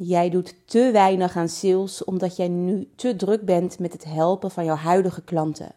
Jij 0.00 0.30
doet 0.30 0.54
te 0.64 0.90
weinig 0.92 1.36
aan 1.36 1.48
sales 1.48 2.04
omdat 2.04 2.36
jij 2.36 2.48
nu 2.48 2.88
te 2.96 3.16
druk 3.16 3.44
bent 3.44 3.78
met 3.78 3.92
het 3.92 4.04
helpen 4.04 4.50
van 4.50 4.64
jouw 4.64 4.76
huidige 4.76 5.22
klanten. 5.22 5.74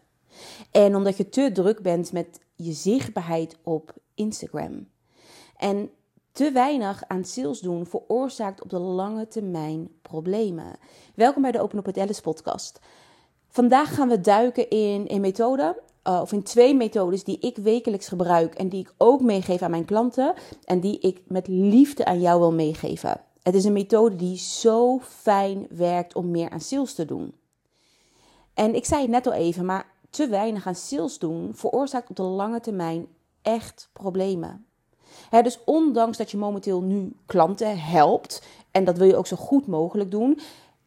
En 0.70 0.96
omdat 0.96 1.16
je 1.16 1.28
te 1.28 1.50
druk 1.52 1.82
bent 1.82 2.12
met 2.12 2.40
je 2.56 2.72
zichtbaarheid 2.72 3.56
op 3.62 3.94
Instagram. 4.14 4.88
En 5.56 5.90
te 6.32 6.50
weinig 6.52 7.02
aan 7.06 7.24
sales 7.24 7.60
doen 7.60 7.86
veroorzaakt 7.86 8.62
op 8.62 8.70
de 8.70 8.78
lange 8.78 9.28
termijn 9.28 9.88
problemen. 10.02 10.76
Welkom 11.14 11.42
bij 11.42 11.52
de 11.52 11.60
Open 11.60 11.78
Up 11.78 11.86
het 11.86 11.98
Alice 11.98 12.22
podcast. 12.22 12.80
Vandaag 13.48 13.94
gaan 13.94 14.08
we 14.08 14.20
duiken 14.20 14.70
in 14.70 15.04
een 15.08 15.20
methode, 15.20 15.82
uh, 16.08 16.18
of 16.22 16.32
in 16.32 16.42
twee 16.42 16.74
methodes 16.74 17.24
die 17.24 17.38
ik 17.38 17.56
wekelijks 17.56 18.08
gebruik 18.08 18.54
en 18.54 18.68
die 18.68 18.80
ik 18.80 18.94
ook 18.98 19.20
meegeef 19.20 19.62
aan 19.62 19.70
mijn 19.70 19.84
klanten 19.84 20.34
en 20.64 20.80
die 20.80 20.98
ik 20.98 21.20
met 21.26 21.48
liefde 21.48 22.04
aan 22.04 22.20
jou 22.20 22.40
wil 22.40 22.52
meegeven. 22.52 23.20
Het 23.42 23.54
is 23.54 23.64
een 23.64 23.72
methode 23.72 24.16
die 24.16 24.38
zo 24.38 24.98
fijn 25.00 25.66
werkt 25.70 26.14
om 26.14 26.30
meer 26.30 26.50
aan 26.50 26.60
sales 26.60 26.94
te 26.94 27.04
doen. 27.04 27.34
En 28.54 28.74
ik 28.74 28.84
zei 28.84 29.00
het 29.00 29.10
net 29.10 29.26
al 29.26 29.32
even, 29.32 29.64
maar 29.64 29.86
te 30.10 30.28
weinig 30.28 30.66
aan 30.66 30.74
sales 30.74 31.18
doen 31.18 31.50
veroorzaakt 31.54 32.10
op 32.10 32.16
de 32.16 32.22
lange 32.22 32.60
termijn 32.60 33.06
echt 33.42 33.88
problemen. 33.92 34.66
dus 35.30 35.58
ondanks 35.64 36.18
dat 36.18 36.30
je 36.30 36.36
momenteel 36.36 36.82
nu 36.82 37.16
klanten 37.26 37.78
helpt, 37.78 38.42
en 38.70 38.84
dat 38.84 38.98
wil 38.98 39.06
je 39.06 39.16
ook 39.16 39.26
zo 39.26 39.36
goed 39.36 39.66
mogelijk 39.66 40.10
doen, 40.10 40.38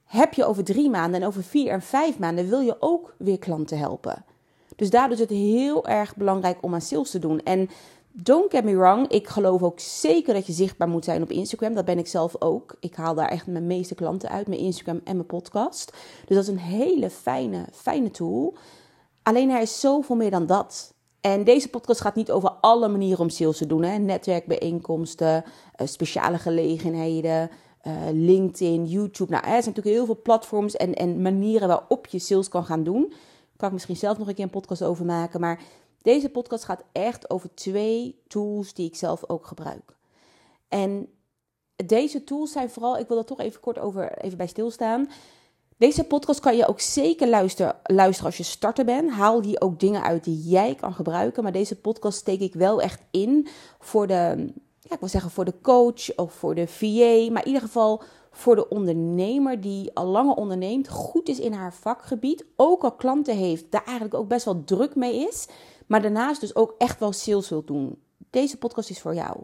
heb 0.04 0.34
je 0.34 0.46
over 0.46 0.64
drie 0.64 0.90
maanden 0.90 1.22
en 1.22 1.28
over 1.28 1.44
vier 1.44 1.72
en 1.72 1.82
vijf 1.82 2.20
maanden 2.20 2.50
wil 2.50 2.60
je 2.60 2.78
ook 2.80 3.16
weer 3.18 3.40
klanten 3.40 3.78
helpen. 3.78 4.26
Dus 4.76 4.90
daardoor 4.90 5.14
is 5.14 5.20
het 5.20 5.30
heel 5.30 5.88
erg 5.88 6.16
belangrijk 6.16 6.58
om 6.62 6.74
aan 6.74 6.82
sales 6.82 7.10
te 7.10 7.20
doen. 7.20 7.40
En 7.40 7.70
don't 8.18 8.52
get 8.52 8.64
me 8.64 8.76
wrong, 8.76 9.08
ik 9.08 9.28
geloof 9.28 9.64
ook 9.64 9.80
zeker 9.80 10.34
dat 10.34 10.48
je 10.48 10.54
zichtbaar 10.54 10.88
moet 10.88 11.06
zijn 11.06 11.22
op 11.22 11.32
Instagram. 11.32 11.74
Dat 11.74 11.86
ben 11.86 11.98
ik 11.98 12.08
zelf 12.08 12.42
ook. 12.42 12.76
Ik 12.80 12.96
haal 12.96 13.16
daar 13.16 13.30
echt 13.30 13.48
mijn 13.48 13.68
meeste 13.68 13.96
klanten 13.96 14.30
uit, 14.30 14.48
mijn 14.48 14.60
Instagram 14.60 15.02
en 15.04 15.16
mijn 15.16 15.28
podcast. 15.28 15.92
Dus 16.26 16.36
dat 16.36 16.44
is 16.44 16.48
een 16.48 16.60
hele 16.60 17.10
fijne, 17.10 17.66
fijne 17.72 18.12
tool. 18.12 18.54
Alleen 19.24 19.50
hij 19.50 19.62
is 19.62 19.80
zoveel 19.80 20.16
meer 20.16 20.32
dan 20.32 20.46
dat. 20.46 20.94
En 21.22 21.44
deze 21.44 21.70
podcast 21.70 22.02
gaat 22.02 22.16
niet 22.16 22.32
over 22.32 22.50
alle 22.50 22.88
manieren 22.88 23.20
om 23.20 23.30
sales 23.30 23.58
te 23.58 23.68
doen. 23.68 23.84
Hè? 23.84 23.98
Netwerkbijeenkomsten, 23.98 25.44
eh, 25.76 25.88
speciale 25.88 26.38
gelegenheden, 26.38 27.50
uh, 27.88 27.94
LinkedIn, 28.12 28.86
YouTube. 28.86 29.32
Nou, 29.32 29.44
er 29.44 29.50
zijn 29.50 29.66
natuurlijk 29.66 29.96
heel 29.96 30.06
veel 30.06 30.22
platforms 30.22 30.76
en, 30.76 30.94
en 30.94 31.22
manieren 31.22 31.68
waarop 31.68 32.08
je 32.08 32.20
sales 32.20 32.48
kan 32.48 32.66
gaan 32.66 32.84
doen. 32.84 33.06
Daar 33.10 33.58
kan 33.58 33.68
ik 33.68 33.74
misschien 33.74 33.96
zelf 33.96 34.18
nog 34.18 34.28
een 34.28 34.34
keer 34.34 34.44
een 34.44 34.50
podcast 34.50 34.84
over 34.84 35.06
maken. 35.06 35.40
Maar 35.40 35.60
deze 36.06 36.30
podcast 36.30 36.64
gaat 36.64 36.84
echt 36.92 37.30
over 37.30 37.54
twee 37.54 38.22
tools 38.28 38.74
die 38.74 38.88
ik 38.88 38.96
zelf 38.96 39.30
ook 39.30 39.46
gebruik. 39.46 39.96
En 40.68 41.10
deze 41.76 42.24
tools 42.24 42.52
zijn 42.52 42.70
vooral, 42.70 42.98
ik 42.98 43.08
wil 43.08 43.18
er 43.18 43.26
toch 43.26 43.40
even 43.40 43.60
kort 43.60 43.80
over 43.80 44.18
even 44.18 44.38
bij 44.38 44.48
stilstaan. 44.48 45.10
Deze 45.78 46.04
podcast 46.04 46.40
kan 46.40 46.56
je 46.56 46.68
ook 46.68 46.80
zeker 46.80 47.28
luisteren, 47.28 48.24
als 48.24 48.38
je 48.38 48.44
starter 48.44 48.86
bent. 48.86 49.12
Haal 49.12 49.42
hier 49.42 49.62
ook 49.62 49.80
dingen 49.80 50.04
uit 50.04 50.24
die 50.24 50.42
jij 50.42 50.76
kan 50.76 50.94
gebruiken. 50.94 51.44
Maar 51.44 51.52
deze 51.52 51.76
podcast 51.76 52.18
steek 52.18 52.40
ik 52.40 52.54
wel 52.54 52.82
echt 52.82 53.02
in 53.12 53.48
voor 53.80 54.08
de, 54.08 54.54
ja, 54.80 54.94
ik 54.94 55.00
wil 55.00 55.10
zeggen 55.10 55.32
voor 55.32 55.46
de 55.46 55.62
coach 55.62 56.16
of 56.16 56.34
voor 56.34 56.56
de 56.56 56.68
VA. 56.68 57.32
Maar 57.32 57.42
in 57.42 57.48
ieder 57.48 57.62
geval 57.62 58.04
voor 58.32 58.56
de 58.56 58.70
ondernemer 58.70 59.62
die 59.62 59.92
al 59.94 60.06
langer 60.06 60.36
onderneemt, 60.36 60.90
goed 60.90 61.30
is 61.30 61.40
in 61.40 61.54
haar 61.54 61.74
vakgebied, 61.74 62.46
ook 62.56 62.84
al 62.84 62.96
klanten 62.96 63.36
heeft, 63.36 63.72
daar 63.72 63.84
eigenlijk 63.84 64.16
ook 64.16 64.28
best 64.28 64.46
wel 64.46 64.64
druk 64.64 64.96
mee 64.96 65.28
is, 65.28 65.48
maar 65.86 66.02
daarnaast 66.02 66.42
dus 66.42 66.56
ook 66.56 66.76
echt 66.78 67.00
wel 67.00 67.12
sales 67.12 67.50
wil 67.50 67.64
doen. 67.64 68.02
Deze 68.30 68.58
podcast 68.58 68.90
is 68.90 69.02
voor 69.02 69.16
jou. 69.16 69.38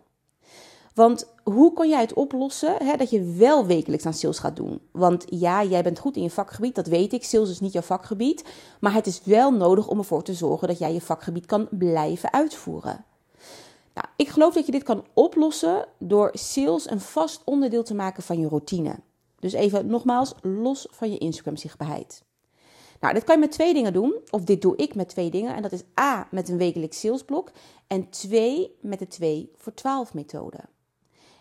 Want 0.94 1.34
hoe 1.44 1.74
kan 1.74 1.90
jij 1.90 2.02
het 2.02 2.14
oplossen 2.14 2.76
hè, 2.78 2.96
dat 2.98 3.10
je 3.10 3.24
wel 3.24 3.66
wekelijks 3.66 4.06
aan 4.06 4.14
sales 4.14 4.40
gaat 4.40 4.56
doen? 4.56 4.82
Want 4.92 5.26
ja, 5.30 5.64
jij 5.64 5.84
bent 5.84 6.00
goed 6.00 6.16
in 6.16 6.24
je 6.24 6.30
vakgebied, 6.30 6.76
dat 6.76 6.88
weet 6.88 7.14
ik. 7.14 7.24
Sales 7.24 7.50
is 7.50 7.60
niet 7.60 7.74
jouw 7.74 7.82
vakgebied. 7.82 8.44
Maar 8.80 8.94
het 8.94 9.08
is 9.08 9.22
wel 9.24 9.52
nodig 9.52 9.88
om 9.88 9.98
ervoor 9.98 10.24
te 10.24 10.34
zorgen 10.34 10.68
dat 10.68 10.80
jij 10.80 10.94
je 10.94 11.02
vakgebied 11.02 11.46
kan 11.46 11.68
blijven 11.70 12.34
uitvoeren. 12.34 13.06
Nou, 13.94 14.08
ik 14.16 14.30
geloof 14.30 14.54
dat 14.54 14.66
je 14.66 14.72
dit 14.72 14.84
kan 14.84 15.06
oplossen 15.14 15.88
door 16.00 16.30
sales 16.34 16.90
een 16.90 17.02
vast 17.02 17.42
onderdeel 17.46 17.84
te 17.84 17.94
maken 17.94 18.24
van 18.24 18.40
je 18.40 18.48
routine. 18.48 18.96
Dus 19.40 19.54
even 19.54 19.88
nogmaals, 19.88 20.34
los 20.42 20.88
van 20.90 21.12
je 21.12 21.18
Instagram 21.18 21.58
zichtbaarheid. 21.58 22.24
Nou, 23.02 23.14
dit 23.14 23.24
kan 23.24 23.36
je 23.36 23.42
met 23.42 23.52
twee 23.52 23.74
dingen 23.74 23.94
doen. 23.94 24.16
Of 24.30 24.44
dit 24.44 24.62
doe 24.62 24.76
ik 24.76 24.96
met 24.96 25.10
twee 25.10 25.30
dingen. 25.30 25.56
En 25.56 25.62
dat 25.62 25.72
is 25.72 25.84
A, 26.00 26.28
met 26.32 26.50
een 26.50 26.58
wekelijks 26.58 27.00
salesblok. 27.00 27.52
En 27.88 28.10
twee, 28.10 28.78
met 28.82 29.00
de 29.00 29.08
2 29.08 29.52
voor 29.56 29.74
12 29.74 30.14
methode. 30.14 30.58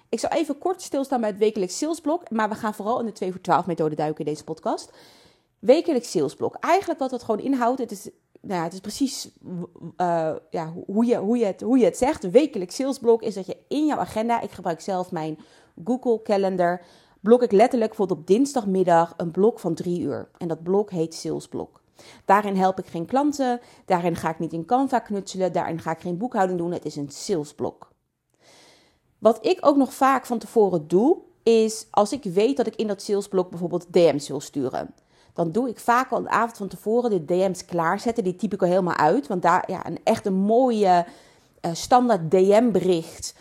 Ik 0.08 0.20
zal 0.20 0.30
even 0.30 0.58
kort 0.58 0.82
stilstaan 0.82 1.20
bij 1.20 1.30
het 1.30 1.38
wekelijks 1.38 1.78
salesblok. 1.78 2.30
Maar 2.30 2.48
we 2.48 2.54
gaan 2.54 2.74
vooral 2.74 3.00
in 3.00 3.06
de 3.06 3.12
2 3.12 3.30
voor 3.30 3.40
12 3.40 3.66
methode 3.66 3.94
duiken 3.94 4.24
in 4.24 4.30
deze 4.30 4.44
podcast. 4.44 4.92
Wekelijks 5.58 6.10
salesblok. 6.10 6.56
Eigenlijk 6.60 7.00
wat 7.00 7.10
dat 7.10 7.22
gewoon 7.22 7.40
inhoudt. 7.40 7.80
Het 7.80 7.90
is, 7.90 8.08
nou 8.40 8.58
ja, 8.58 8.62
het 8.62 8.72
is 8.72 8.80
precies 8.80 9.30
uh, 9.96 10.32
ja, 10.50 10.72
hoe, 10.86 11.04
je, 11.04 11.16
hoe, 11.16 11.38
je 11.38 11.44
het, 11.44 11.60
hoe 11.60 11.78
je 11.78 11.84
het 11.84 11.96
zegt. 11.96 12.30
Wekelijks 12.30 12.74
salesblok 12.74 13.22
is 13.22 13.34
dat 13.34 13.46
je 13.46 13.56
in 13.68 13.86
jouw 13.86 13.98
agenda. 13.98 14.40
Ik 14.40 14.50
gebruik 14.50 14.80
zelf 14.80 15.10
mijn 15.10 15.38
Google 15.84 16.22
Calendar 16.22 16.82
blok 17.20 17.42
ik 17.42 17.52
letterlijk 17.52 17.90
bijvoorbeeld 17.90 18.18
op 18.18 18.26
dinsdagmiddag 18.26 19.14
een 19.16 19.30
blok 19.30 19.58
van 19.58 19.74
drie 19.74 20.00
uur. 20.00 20.28
En 20.38 20.48
dat 20.48 20.62
blok 20.62 20.90
heet 20.90 21.14
salesblok. 21.14 21.80
Daarin 22.24 22.56
help 22.56 22.78
ik 22.78 22.86
geen 22.86 23.06
klanten, 23.06 23.60
daarin 23.84 24.16
ga 24.16 24.30
ik 24.30 24.38
niet 24.38 24.52
in 24.52 24.64
Canva 24.64 24.98
knutselen, 24.98 25.52
daarin 25.52 25.80
ga 25.80 25.90
ik 25.90 26.00
geen 26.00 26.18
boekhouding 26.18 26.58
doen. 26.58 26.72
Het 26.72 26.84
is 26.84 26.96
een 26.96 27.10
salesblok. 27.10 27.90
Wat 29.18 29.46
ik 29.46 29.58
ook 29.60 29.76
nog 29.76 29.94
vaak 29.94 30.26
van 30.26 30.38
tevoren 30.38 30.88
doe, 30.88 31.18
is 31.42 31.86
als 31.90 32.12
ik 32.12 32.24
weet 32.24 32.56
dat 32.56 32.66
ik 32.66 32.76
in 32.76 32.86
dat 32.86 33.02
salesblok 33.02 33.50
bijvoorbeeld 33.50 33.92
DM's 33.92 34.28
wil 34.28 34.40
sturen. 34.40 34.94
Dan 35.32 35.52
doe 35.52 35.68
ik 35.68 35.78
vaak 35.78 36.10
al 36.10 36.18
een 36.18 36.28
avond 36.28 36.56
van 36.56 36.68
tevoren 36.68 37.10
de 37.10 37.24
DM's 37.24 37.64
klaarzetten. 37.64 38.24
Die 38.24 38.36
typ 38.36 38.52
ik 38.52 38.62
al 38.62 38.68
helemaal 38.68 38.96
uit. 38.96 39.26
Want 39.26 39.42
daar 39.42 39.64
ja, 39.66 39.86
een 39.86 39.98
echt 40.04 40.26
een 40.26 40.34
mooie 40.34 41.06
uh, 41.60 41.70
standaard 41.74 42.30
DM-bericht 42.30 43.34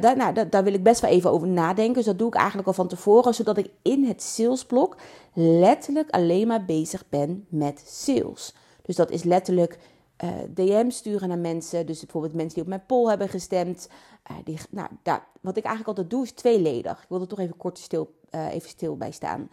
daar, 0.00 0.16
nou, 0.16 0.48
daar, 0.48 0.64
wil 0.64 0.74
ik 0.74 0.82
best 0.82 1.00
wel 1.00 1.10
even 1.10 1.30
over 1.30 1.48
nadenken. 1.48 1.94
Dus 1.94 2.04
dat 2.04 2.18
doe 2.18 2.28
ik 2.28 2.34
eigenlijk 2.34 2.68
al 2.68 2.74
van 2.74 2.88
tevoren, 2.88 3.34
zodat 3.34 3.56
ik 3.56 3.70
in 3.82 4.04
het 4.04 4.22
salesblok 4.22 4.96
letterlijk 5.34 6.10
alleen 6.10 6.46
maar 6.46 6.64
bezig 6.64 7.08
ben 7.08 7.46
met 7.48 7.82
sales. 7.86 8.54
Dus 8.82 8.96
dat 8.96 9.10
is 9.10 9.22
letterlijk 9.22 9.78
uh, 10.24 10.42
eh, 10.42 10.50
DM 10.54 10.90
sturen 10.90 11.28
naar 11.28 11.38
mensen. 11.38 11.86
Dus 11.86 12.00
bijvoorbeeld 12.00 12.34
mensen 12.34 12.54
die 12.54 12.62
op 12.62 12.68
mijn 12.68 12.86
poll 12.86 13.08
hebben 13.08 13.28
gestemd. 13.28 13.88
Uh, 14.30 14.36
die, 14.44 14.58
nou, 14.70 14.88
wat 15.40 15.56
ik 15.56 15.64
eigenlijk 15.64 15.86
altijd 15.86 16.10
doe 16.10 16.22
is 16.22 16.32
tweeledig. 16.32 17.02
Ik 17.02 17.08
wil 17.08 17.20
er 17.20 17.26
toch 17.26 17.38
even 17.38 17.56
kort 17.56 17.78
stil, 17.78 18.14
even 18.30 18.68
stil 18.68 18.96
bij 18.96 19.10
staan. 19.10 19.48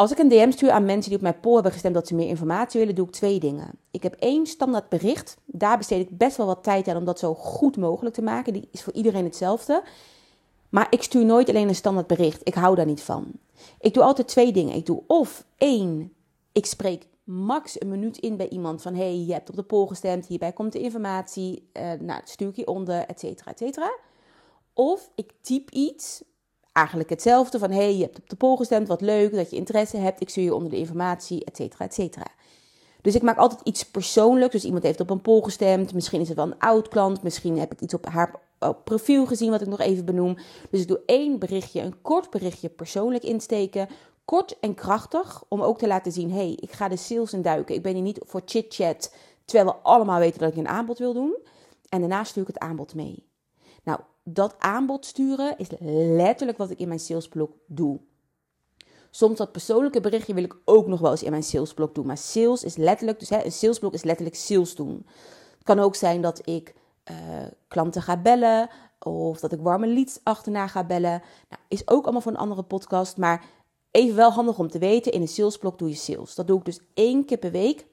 Als 0.00 0.10
ik 0.10 0.18
een 0.18 0.28
DM 0.28 0.50
stuur 0.50 0.70
aan 0.70 0.84
mensen 0.84 1.08
die 1.08 1.16
op 1.16 1.22
mijn 1.22 1.40
poll 1.40 1.54
hebben 1.54 1.72
gestemd 1.72 1.94
dat 1.94 2.06
ze 2.06 2.14
meer 2.14 2.28
informatie 2.28 2.80
willen, 2.80 2.94
doe 2.94 3.06
ik 3.06 3.12
twee 3.12 3.40
dingen. 3.40 3.70
Ik 3.90 4.02
heb 4.02 4.14
één 4.14 4.46
standaard 4.46 4.88
bericht. 4.88 5.36
Daar 5.44 5.78
besteed 5.78 6.00
ik 6.00 6.18
best 6.18 6.36
wel 6.36 6.46
wat 6.46 6.62
tijd 6.62 6.88
aan 6.88 6.96
om 6.96 7.04
dat 7.04 7.18
zo 7.18 7.34
goed 7.34 7.76
mogelijk 7.76 8.14
te 8.14 8.22
maken. 8.22 8.52
Die 8.52 8.68
is 8.70 8.82
voor 8.82 8.92
iedereen 8.92 9.24
hetzelfde. 9.24 9.82
Maar 10.68 10.86
ik 10.90 11.02
stuur 11.02 11.24
nooit 11.24 11.48
alleen 11.48 11.68
een 11.68 11.74
standaard 11.74 12.06
bericht. 12.06 12.40
Ik 12.44 12.54
hou 12.54 12.76
daar 12.76 12.86
niet 12.86 13.02
van. 13.02 13.32
Ik 13.80 13.94
doe 13.94 14.02
altijd 14.02 14.28
twee 14.28 14.52
dingen. 14.52 14.74
Ik 14.74 14.86
doe 14.86 15.02
of 15.06 15.44
één, 15.56 16.12
ik 16.52 16.66
spreek 16.66 17.06
max 17.24 17.80
een 17.80 17.88
minuut 17.88 18.18
in 18.18 18.36
bij 18.36 18.48
iemand 18.48 18.82
van 18.82 18.94
hey, 18.94 19.18
je 19.18 19.32
hebt 19.32 19.48
op 19.48 19.56
de 19.56 19.62
poll 19.62 19.86
gestemd, 19.86 20.26
hierbij 20.26 20.52
komt 20.52 20.72
de 20.72 20.80
informatie, 20.80 21.68
uh, 21.72 21.92
nou, 22.00 22.20
stuur 22.24 22.48
ik 22.48 22.56
hieronder, 22.56 23.06
et 23.06 23.20
cetera, 23.20 23.50
et 23.50 23.58
cetera. 23.58 23.92
Of 24.72 25.10
ik 25.14 25.32
typ 25.40 25.70
iets 25.70 26.22
eigenlijk 26.72 27.10
hetzelfde. 27.10 27.58
Van 27.58 27.70
hey, 27.70 27.96
je 27.96 28.02
hebt 28.02 28.18
op 28.18 28.28
de 28.28 28.36
poll 28.36 28.56
gestemd, 28.56 28.88
wat 28.88 29.00
leuk 29.00 29.34
dat 29.34 29.50
je 29.50 29.56
interesse 29.56 29.96
hebt. 29.96 30.20
Ik 30.20 30.30
stuur 30.30 30.44
je 30.44 30.54
onder 30.54 30.70
de 30.70 30.76
informatie, 30.76 31.44
et 31.44 31.56
cetera, 31.56 31.84
et 31.84 31.94
cetera. 31.94 32.26
Dus 33.02 33.14
ik 33.14 33.22
maak 33.22 33.38
altijd 33.38 33.60
iets 33.64 33.90
persoonlijks. 33.90 34.52
Dus 34.52 34.64
iemand 34.64 34.82
heeft 34.82 35.00
op 35.00 35.10
een 35.10 35.20
poll 35.20 35.42
gestemd. 35.42 35.94
Misschien 35.94 36.20
is 36.20 36.28
het 36.28 36.36
wel 36.36 36.46
een 36.46 36.58
oud 36.58 36.88
klant. 36.88 37.22
Misschien 37.22 37.58
heb 37.58 37.72
ik 37.72 37.80
iets 37.80 37.94
op 37.94 38.06
haar 38.06 38.40
profiel 38.84 39.26
gezien 39.26 39.50
wat 39.50 39.60
ik 39.60 39.66
nog 39.66 39.80
even 39.80 40.04
benoem. 40.04 40.36
Dus 40.70 40.80
ik 40.80 40.88
doe 40.88 41.00
één 41.06 41.38
berichtje, 41.38 41.80
een 41.80 42.02
kort 42.02 42.30
berichtje 42.30 42.68
persoonlijk 42.68 43.24
insteken. 43.24 43.88
Kort 44.24 44.58
en 44.60 44.74
krachtig. 44.74 45.44
Om 45.48 45.62
ook 45.62 45.78
te 45.78 45.86
laten 45.86 46.12
zien, 46.12 46.32
hey, 46.32 46.56
ik 46.60 46.72
ga 46.72 46.88
de 46.88 46.96
sales 46.96 47.32
induiken. 47.32 47.74
Ik 47.74 47.82
ben 47.82 47.94
hier 47.94 48.02
niet 48.02 48.20
voor 48.26 48.42
chit-chat. 48.44 49.14
Terwijl 49.44 49.70
we 49.70 49.82
allemaal 49.82 50.18
weten 50.18 50.38
dat 50.38 50.50
ik 50.50 50.56
een 50.56 50.68
aanbod 50.68 50.98
wil 50.98 51.12
doen. 51.12 51.36
En 51.88 52.00
daarna 52.00 52.24
stuur 52.24 52.42
ik 52.42 52.48
het 52.48 52.58
aanbod 52.58 52.94
mee. 52.94 53.28
Dat 54.32 54.54
aanbod 54.58 55.06
sturen 55.06 55.58
is 55.58 55.68
letterlijk 56.16 56.58
wat 56.58 56.70
ik 56.70 56.78
in 56.78 56.88
mijn 56.88 57.00
salesblok 57.00 57.52
doe. 57.66 58.00
Soms 59.10 59.38
dat 59.38 59.52
persoonlijke 59.52 60.00
berichtje 60.00 60.34
wil 60.34 60.44
ik 60.44 60.56
ook 60.64 60.86
nog 60.86 61.00
wel 61.00 61.10
eens 61.10 61.22
in 61.22 61.30
mijn 61.30 61.42
salesblok 61.42 61.94
doen. 61.94 62.06
Maar 62.06 62.18
sales 62.18 62.64
is 62.64 62.76
letterlijk, 62.76 63.18
dus 63.18 63.28
hè, 63.28 63.44
een 63.44 63.52
salesblok 63.52 63.92
is 63.92 64.02
letterlijk 64.02 64.36
sales 64.36 64.74
doen. 64.74 65.06
Het 65.54 65.62
kan 65.62 65.78
ook 65.78 65.94
zijn 65.94 66.20
dat 66.20 66.46
ik 66.48 66.74
uh, 67.10 67.16
klanten 67.68 68.02
ga 68.02 68.16
bellen. 68.16 68.68
Of 68.98 69.40
dat 69.40 69.52
ik 69.52 69.60
warme 69.60 69.86
leads 69.86 70.20
achterna 70.22 70.66
ga 70.66 70.84
bellen. 70.84 71.22
Nou, 71.48 71.62
is 71.68 71.88
ook 71.88 72.02
allemaal 72.02 72.20
voor 72.20 72.32
een 72.32 72.38
andere 72.38 72.62
podcast. 72.62 73.16
Maar 73.16 73.44
even 73.90 74.16
wel 74.16 74.30
handig 74.30 74.58
om 74.58 74.68
te 74.68 74.78
weten. 74.78 75.12
In 75.12 75.20
een 75.20 75.28
salesblok 75.28 75.78
doe 75.78 75.88
je 75.88 75.94
sales. 75.94 76.34
Dat 76.34 76.46
doe 76.46 76.58
ik 76.58 76.64
dus 76.64 76.80
één 76.94 77.24
keer 77.24 77.38
per 77.38 77.50
week. 77.50 77.86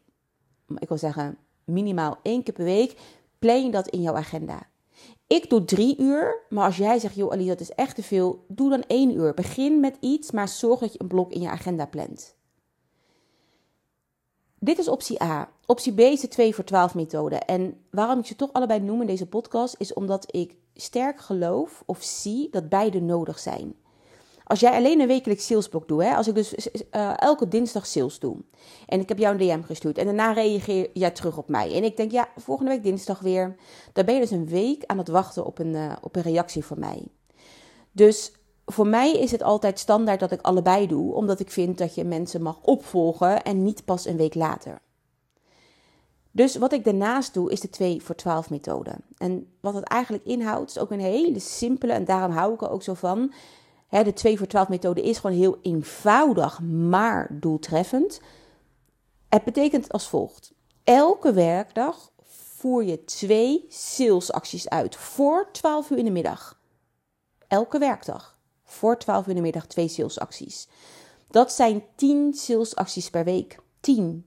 Ik 0.78 0.88
wil 0.88 0.98
zeggen 0.98 1.38
minimaal 1.64 2.18
één 2.22 2.44
keer 2.44 2.54
per 2.54 2.64
week. 2.64 3.00
Plan 3.40 3.72
dat 3.72 3.88
in 3.88 4.02
jouw 4.02 4.16
agenda. 4.16 4.68
Ik 5.28 5.50
doe 5.50 5.66
drie 5.66 6.00
uur, 6.00 6.46
maar 6.50 6.66
als 6.66 6.78
jij 6.78 7.00
zegt, 7.00 7.16
joh 7.16 7.32
Ali, 7.32 7.48
dat 7.48 7.60
is 7.60 7.72
echt 7.72 7.96
te 7.96 8.04
veel, 8.04 8.46
doe 8.48 8.70
dan 8.70 8.84
één 8.88 9.16
uur. 9.16 9.34
Begin 9.34 9.80
met 9.80 9.98
iets, 10.00 10.32
maar 10.32 10.48
zorg 10.48 10.80
dat 10.80 10.94
je 10.94 11.02
een 11.02 11.08
blok 11.08 11.32
in 11.32 11.42
je 11.42 11.50
agenda 11.50 11.86
plant. 11.86 12.36
Dit 14.60 14.78
is 14.78 14.88
optie 14.88 15.24
A. 15.24 15.52
Optie 15.66 15.94
B 15.94 16.00
is 16.00 16.22
de 16.22 16.28
2 16.28 16.56
voor 16.56 16.64
12 16.64 16.96
methode. 16.96 17.36
En 17.36 17.86
waarom 17.92 18.20
ik 18.20 18.26
ze 18.26 18.36
toch 18.36 18.54
allebei 18.54 18.80
noem 18.80 19.02
in 19.02 19.08
deze 19.08 19.28
podcast, 19.28 19.76
is 19.78 19.94
omdat 19.94 20.36
ik 20.36 20.56
sterk 20.74 21.20
geloof 21.20 21.84
of 21.86 22.04
zie 22.04 22.50
dat 22.50 22.70
beide 22.70 23.02
nodig 23.02 23.40
zijn. 23.40 23.76
Als 24.48 24.60
jij 24.60 24.72
alleen 24.72 25.00
een 25.00 25.08
wekelijks 25.08 25.46
salesblok 25.46 25.88
doet, 25.88 26.02
hè, 26.02 26.16
als 26.16 26.28
ik 26.28 26.36
dus 26.36 26.56
uh, 26.92 27.14
elke 27.16 27.48
dinsdag 27.48 27.86
sales 27.86 28.20
doe 28.20 28.36
en 28.86 29.00
ik 29.00 29.10
heb 29.10 29.18
jou 29.18 29.34
een 29.34 29.48
DM 29.48 29.62
gestuurd 29.62 29.98
en 29.98 30.06
daarna 30.06 30.32
reageer 30.32 30.90
jij 30.94 31.12
terug 31.12 31.38
op 31.38 31.50
mij 31.50 31.74
en 31.76 31.84
ik 31.84 31.98
denk 31.98 32.12
ja, 32.12 32.30
volgende 32.36 32.72
week 32.72 32.84
dinsdag 32.84 33.20
weer, 33.20 33.56
dan 33.94 34.06
ben 34.06 34.14
je 34.14 34.22
dus 34.22 34.32
een 34.32 34.48
week 34.48 34.84
aan 34.86 34.98
het 34.98 35.08
wachten 35.08 35.46
op 35.46 35.60
een, 35.60 35.74
uh, 35.74 35.96
op 36.02 36.16
een 36.16 36.22
reactie 36.22 36.66
van 36.66 36.80
mij. 36.80 37.04
Dus 37.92 38.32
voor 38.66 38.88
mij 38.88 39.12
is 39.12 39.32
het 39.32 39.44
altijd 39.44 39.80
standaard 39.80 40.20
dat 40.20 40.32
ik 40.32 40.42
allebei 40.42 40.88
doe, 40.88 41.14
omdat 41.14 41.40
ik 41.40 41.52
vind 41.52 41.78
dat 41.78 41.96
je 41.96 42.04
mensen 42.04 42.42
mag 42.42 42.58
opvolgen 42.62 43.44
en 43.44 43.64
niet 43.64 43.86
pas 43.86 44.06
een 44.06 44.18
week 44.18 44.36
later. 44.36 44.80
Dus 46.32 46.56
wat 46.56 46.74
ik 46.74 46.84
daarnaast 46.84 47.34
doe, 47.34 47.52
is 47.52 47.60
de 47.60 47.70
2 47.70 48.02
voor 48.02 48.16
12 48.16 48.50
methode. 48.50 48.96
En 49.18 49.48
wat 49.62 49.74
het 49.74 49.84
eigenlijk 49.84 50.26
inhoudt, 50.26 50.70
is 50.70 50.80
ook 50.80 50.92
een 50.92 51.00
hele 51.00 51.40
simpele, 51.40 51.94
en 51.94 52.06
daarom 52.06 52.32
hou 52.32 52.54
ik 52.54 52.62
er 52.62 52.70
ook 52.70 52.84
zo 52.84 52.94
van. 52.94 53.34
De 53.90 54.14
2 54.14 54.38
voor 54.38 54.48
12 54.48 54.68
methode 54.68 55.02
is 55.02 55.18
gewoon 55.18 55.36
heel 55.36 55.58
eenvoudig, 55.62 56.62
maar 56.62 57.28
doeltreffend. 57.32 58.22
Het 59.30 59.44
betekent 59.44 59.92
als 59.92 60.10
volgt: 60.10 60.54
elke 60.84 61.34
werkdag 61.34 62.12
voer 62.58 62.84
je 62.84 63.04
twee 63.04 63.66
salesacties 63.70 64.70
uit 64.70 64.96
voor 64.96 65.50
12 65.52 65.90
uur 65.90 65.98
in 65.98 66.06
de 66.06 66.12
middag. 66.12 66.60
Elke 67.48 67.80
werkdag 67.80 68.40
voor 68.64 68.98
12 68.98 69.24
uur 69.24 69.30
in 69.30 69.36
de 69.36 69.42
middag 69.42 69.66
twee 69.66 69.88
salesacties. 69.88 70.68
Dat 71.30 71.52
zijn 71.52 71.84
10 71.96 72.34
salesacties 72.34 73.10
per 73.10 73.24
week. 73.24 73.60
10. 73.80 74.26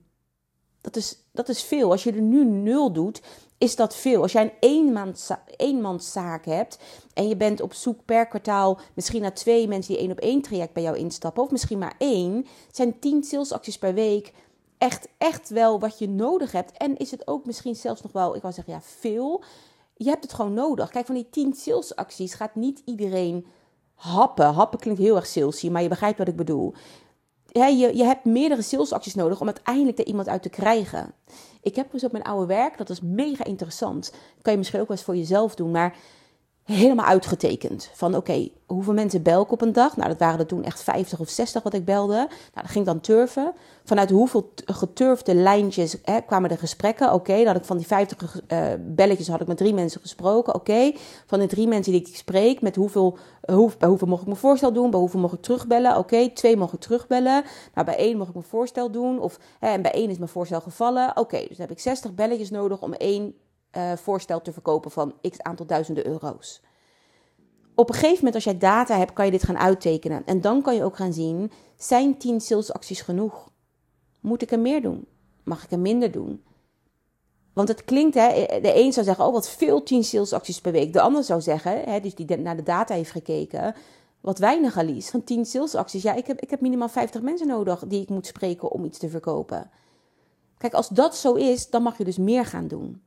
Dat 0.81 0.95
is, 0.95 1.17
dat 1.31 1.49
is 1.49 1.63
veel. 1.63 1.91
Als 1.91 2.03
je 2.03 2.11
er 2.11 2.21
nu 2.21 2.45
nul 2.45 2.91
doet, 2.91 3.21
is 3.61 3.75
dat 3.75 3.95
veel. 3.95 4.21
Als 4.21 4.31
jij 4.31 4.43
een 4.43 4.53
eenmans, 4.59 5.29
eenmanszaak 5.55 6.45
hebt 6.45 6.79
en 7.13 7.27
je 7.27 7.37
bent 7.37 7.61
op 7.61 7.73
zoek 7.73 8.05
per 8.05 8.27
kwartaal 8.27 8.79
misschien 8.93 9.21
naar 9.21 9.33
twee 9.33 9.67
mensen 9.67 9.93
die 9.93 10.01
één 10.01 10.11
op 10.11 10.19
één 10.19 10.41
traject 10.41 10.73
bij 10.73 10.83
jou 10.83 10.97
instappen, 10.97 11.43
of 11.43 11.51
misschien 11.51 11.77
maar 11.77 11.95
één, 11.97 12.45
zijn 12.71 12.99
10 12.99 13.23
salesacties 13.23 13.77
per 13.77 13.93
week 13.93 14.33
echt, 14.77 15.07
echt 15.17 15.49
wel 15.49 15.79
wat 15.79 15.99
je 15.99 16.09
nodig 16.09 16.51
hebt. 16.51 16.77
En 16.77 16.97
is 16.97 17.11
het 17.11 17.27
ook 17.27 17.45
misschien 17.45 17.75
zelfs 17.75 18.01
nog 18.01 18.11
wel, 18.11 18.35
ik 18.35 18.41
wou 18.41 18.53
zeggen 18.53 18.73
ja, 18.73 18.81
veel. 18.81 19.43
Je 19.95 20.09
hebt 20.09 20.23
het 20.23 20.33
gewoon 20.33 20.53
nodig. 20.53 20.89
Kijk, 20.89 21.05
van 21.05 21.15
die 21.15 21.29
10 21.29 21.53
salesacties 21.53 22.33
gaat 22.33 22.55
niet 22.55 22.81
iedereen 22.85 23.45
happen. 23.93 24.53
Happen 24.53 24.79
klinkt 24.79 24.99
heel 24.99 25.15
erg 25.15 25.27
salesy, 25.27 25.69
maar 25.69 25.81
je 25.81 25.89
begrijpt 25.89 26.17
wat 26.17 26.27
ik 26.27 26.35
bedoel. 26.35 26.73
Ja, 27.53 27.67
je, 27.67 27.95
je 27.97 28.03
hebt 28.03 28.25
meerdere 28.25 28.61
salesacties 28.61 29.15
nodig 29.15 29.41
om 29.41 29.47
uiteindelijk 29.47 29.99
er 29.99 30.05
iemand 30.05 30.27
uit 30.27 30.41
te 30.41 30.49
krijgen. 30.49 31.13
Ik 31.61 31.75
heb 31.75 31.91
dus 31.91 32.03
op 32.03 32.11
mijn 32.11 32.23
oude 32.23 32.45
werk, 32.45 32.77
dat 32.77 32.89
is 32.89 33.01
mega 33.01 33.43
interessant. 33.43 34.13
Kan 34.41 34.51
je 34.51 34.57
misschien 34.57 34.79
ook 34.79 34.87
wel 34.87 34.97
eens 34.97 35.05
voor 35.05 35.15
jezelf 35.15 35.55
doen, 35.55 35.71
maar 35.71 35.95
helemaal 36.71 37.05
uitgetekend. 37.05 37.89
Van 37.93 38.15
oké, 38.15 38.49
hoeveel 38.65 38.93
mensen 38.93 39.21
bel 39.21 39.41
ik 39.41 39.51
op 39.51 39.61
een 39.61 39.73
dag? 39.73 39.97
Nou, 39.97 40.09
dat 40.09 40.19
waren 40.19 40.39
er 40.39 40.45
toen 40.45 40.63
echt 40.63 40.83
50 40.83 41.19
of 41.19 41.29
60 41.29 41.63
wat 41.63 41.73
ik 41.73 41.85
belde. 41.85 42.15
Nou, 42.15 42.27
dat 42.53 42.69
ging 42.69 42.85
dan 42.85 42.99
turven. 42.99 43.53
Vanuit 43.83 44.09
hoeveel 44.09 44.53
geturfde 44.65 45.35
lijntjes 45.35 45.97
hè, 46.03 46.21
kwamen 46.21 46.49
de 46.49 46.57
gesprekken? 46.57 47.13
Oké, 47.13 47.37
dat 47.37 47.45
had 47.45 47.55
ik 47.55 47.63
van 47.63 47.77
die 47.77 47.87
50 47.87 48.41
uh, 48.47 48.73
eh, 48.73 48.79
belletjes 48.81 49.27
had 49.27 49.41
ik 49.41 49.47
met 49.47 49.57
drie 49.57 49.73
mensen 49.73 50.01
gesproken. 50.01 50.55
Oké, 50.55 50.91
van 51.25 51.39
de 51.39 51.47
drie 51.47 51.67
mensen 51.67 51.91
die 51.91 52.01
ik 52.01 52.15
spreek, 52.15 52.61
met 52.61 52.75
hoeveel, 52.75 53.17
hoe, 53.41 53.71
bij 53.77 53.89
hoeveel 53.89 54.07
mocht 54.07 54.21
ik 54.21 54.27
mijn 54.27 54.39
voorstel 54.39 54.73
doen? 54.73 54.89
Bij 54.89 54.99
hoeveel 54.99 55.19
mocht 55.19 55.33
ik 55.33 55.41
terugbellen? 55.41 55.97
Oké, 55.97 56.29
twee 56.29 56.57
mocht 56.57 56.73
ik 56.73 56.79
terugbellen. 56.79 57.43
Nou, 57.73 57.85
bij 57.85 57.97
één 57.97 58.17
mocht 58.17 58.29
ik 58.29 58.35
mijn 58.35 58.47
voorstel 58.47 58.91
doen. 58.91 59.19
Of, 59.19 59.39
hè, 59.59 59.67
en 59.67 59.81
bij 59.81 59.91
één 59.91 60.09
is 60.09 60.17
mijn 60.17 60.29
voorstel 60.29 60.61
gevallen. 60.61 61.17
Oké, 61.17 61.37
dus 61.37 61.57
dan 61.57 61.67
heb 61.67 61.71
ik 61.71 61.79
60 61.79 62.13
belletjes 62.13 62.49
nodig 62.49 62.81
om 62.81 62.93
één 62.93 63.33
uh, 63.77 63.91
voorstel 63.95 64.41
te 64.41 64.53
verkopen 64.53 64.91
van 64.91 65.13
x 65.29 65.39
aantal 65.41 65.65
duizenden 65.65 66.07
euro's. 66.07 66.61
Op 67.75 67.89
een 67.89 67.95
gegeven 67.95 68.17
moment, 68.17 68.35
als 68.35 68.43
jij 68.43 68.57
data 68.57 68.97
hebt, 68.97 69.13
kan 69.13 69.25
je 69.25 69.31
dit 69.31 69.43
gaan 69.43 69.57
uittekenen. 69.57 70.25
En 70.25 70.41
dan 70.41 70.61
kan 70.61 70.75
je 70.75 70.83
ook 70.83 70.95
gaan 70.95 71.13
zien: 71.13 71.51
zijn 71.77 72.17
10 72.17 72.41
salesacties 72.41 73.01
genoeg? 73.01 73.51
Moet 74.19 74.41
ik 74.41 74.51
er 74.51 74.59
meer 74.59 74.81
doen? 74.81 75.07
Mag 75.43 75.63
ik 75.63 75.71
er 75.71 75.79
minder 75.79 76.11
doen? 76.11 76.43
Want 77.53 77.67
het 77.67 77.85
klinkt, 77.85 78.15
hè, 78.15 78.59
de 78.61 78.75
een 78.75 78.93
zou 78.93 79.05
zeggen, 79.05 79.25
oh 79.25 79.33
wat 79.33 79.49
veel 79.49 79.83
10 79.83 80.03
salesacties 80.03 80.61
per 80.61 80.71
week. 80.71 80.93
De 80.93 81.01
ander 81.01 81.23
zou 81.23 81.41
zeggen, 81.41 81.83
hè, 81.83 81.99
dus 81.99 82.15
die 82.15 82.37
naar 82.37 82.55
de 82.55 82.63
data 82.63 82.93
heeft 82.93 83.11
gekeken, 83.11 83.75
wat 84.21 84.37
weinig 84.37 84.77
Alice. 84.77 85.11
Van 85.11 85.23
10 85.23 85.45
salesacties, 85.45 86.03
ja, 86.03 86.13
ik 86.13 86.27
heb, 86.27 86.39
ik 86.39 86.49
heb 86.49 86.61
minimaal 86.61 86.89
50 86.89 87.21
mensen 87.21 87.47
nodig 87.47 87.83
die 87.87 88.01
ik 88.01 88.09
moet 88.09 88.27
spreken 88.27 88.71
om 88.71 88.85
iets 88.85 88.97
te 88.97 89.09
verkopen. 89.09 89.69
Kijk, 90.57 90.73
als 90.73 90.87
dat 90.87 91.15
zo 91.15 91.33
is, 91.33 91.69
dan 91.69 91.83
mag 91.83 91.97
je 91.97 92.03
dus 92.03 92.17
meer 92.17 92.45
gaan 92.45 92.67
doen. 92.67 93.01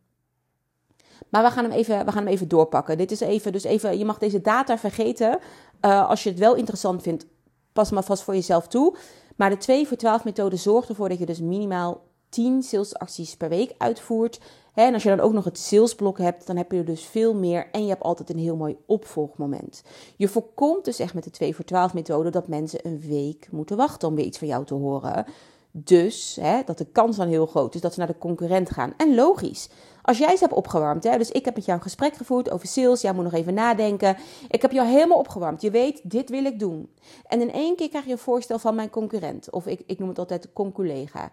Maar 1.28 1.42
we 1.42 1.50
gaan 1.50 1.64
hem 1.64 1.72
even, 1.72 2.04
we 2.04 2.12
gaan 2.12 2.22
hem 2.24 2.32
even 2.32 2.48
doorpakken. 2.48 2.98
Dit 2.98 3.10
is 3.10 3.20
even, 3.20 3.52
dus 3.52 3.64
even, 3.64 3.98
je 3.98 4.04
mag 4.04 4.18
deze 4.18 4.40
data 4.40 4.78
vergeten. 4.78 5.38
Uh, 5.80 6.08
als 6.08 6.22
je 6.22 6.30
het 6.30 6.38
wel 6.38 6.54
interessant 6.54 7.02
vindt, 7.02 7.26
pas 7.72 7.90
maar 7.90 8.04
vast 8.04 8.22
voor 8.22 8.34
jezelf 8.34 8.66
toe. 8.66 8.96
Maar 9.36 9.50
de 9.50 9.56
2 9.56 9.86
voor 9.88 9.96
12 9.96 10.24
methode 10.24 10.56
zorgt 10.56 10.88
ervoor 10.88 11.08
dat 11.08 11.18
je 11.18 11.26
dus 11.26 11.40
minimaal 11.40 12.02
10 12.28 12.62
salesacties 12.62 13.36
per 13.36 13.48
week 13.48 13.74
uitvoert. 13.78 14.40
En 14.74 14.94
als 14.94 15.02
je 15.02 15.08
dan 15.08 15.20
ook 15.20 15.32
nog 15.32 15.44
het 15.44 15.58
salesblok 15.58 16.18
hebt, 16.18 16.46
dan 16.46 16.56
heb 16.56 16.72
je 16.72 16.78
er 16.78 16.84
dus 16.84 17.04
veel 17.04 17.34
meer. 17.34 17.68
En 17.72 17.82
je 17.82 17.88
hebt 17.88 18.02
altijd 18.02 18.30
een 18.30 18.38
heel 18.38 18.56
mooi 18.56 18.76
opvolgmoment. 18.86 19.82
Je 20.16 20.28
voorkomt 20.28 20.84
dus 20.84 20.98
echt 20.98 21.14
met 21.14 21.24
de 21.24 21.30
2 21.30 21.54
voor 21.54 21.64
12 21.64 21.94
methode 21.94 22.30
dat 22.30 22.48
mensen 22.48 22.86
een 22.86 23.00
week 23.00 23.48
moeten 23.50 23.76
wachten 23.76 24.08
om 24.08 24.14
weer 24.14 24.24
iets 24.24 24.38
van 24.38 24.48
jou 24.48 24.64
te 24.64 24.74
horen. 24.74 25.26
Dus 25.70 26.38
hè, 26.40 26.62
dat 26.64 26.78
de 26.78 26.86
kans 26.92 27.16
dan 27.16 27.28
heel 27.28 27.46
groot 27.46 27.74
is 27.74 27.80
dat 27.80 27.92
ze 27.92 27.98
naar 27.98 28.08
de 28.08 28.18
concurrent 28.18 28.70
gaan. 28.70 28.94
En 28.96 29.14
logisch. 29.14 29.68
Als 30.04 30.18
jij 30.18 30.36
ze 30.36 30.44
hebt 30.44 30.56
opgewarmd, 30.56 31.04
hè, 31.04 31.18
dus 31.18 31.30
ik 31.30 31.44
heb 31.44 31.54
met 31.54 31.64
jou 31.64 31.78
een 31.78 31.84
gesprek 31.84 32.14
gevoerd 32.14 32.50
over 32.50 32.66
sales, 32.66 33.00
jij 33.00 33.12
moet 33.12 33.24
nog 33.24 33.32
even 33.32 33.54
nadenken. 33.54 34.16
Ik 34.48 34.62
heb 34.62 34.72
jou 34.72 34.88
helemaal 34.88 35.18
opgewarmd. 35.18 35.62
Je 35.62 35.70
weet, 35.70 36.00
dit 36.10 36.30
wil 36.30 36.44
ik 36.44 36.58
doen. 36.58 36.90
En 37.26 37.40
in 37.40 37.52
één 37.52 37.76
keer 37.76 37.88
krijg 37.88 38.04
je 38.04 38.12
een 38.12 38.18
voorstel 38.18 38.58
van 38.58 38.74
mijn 38.74 38.90
concurrent. 38.90 39.50
Of 39.50 39.66
ik, 39.66 39.82
ik 39.86 39.98
noem 39.98 40.08
het 40.08 40.18
altijd 40.18 40.52
conculega. 40.52 41.30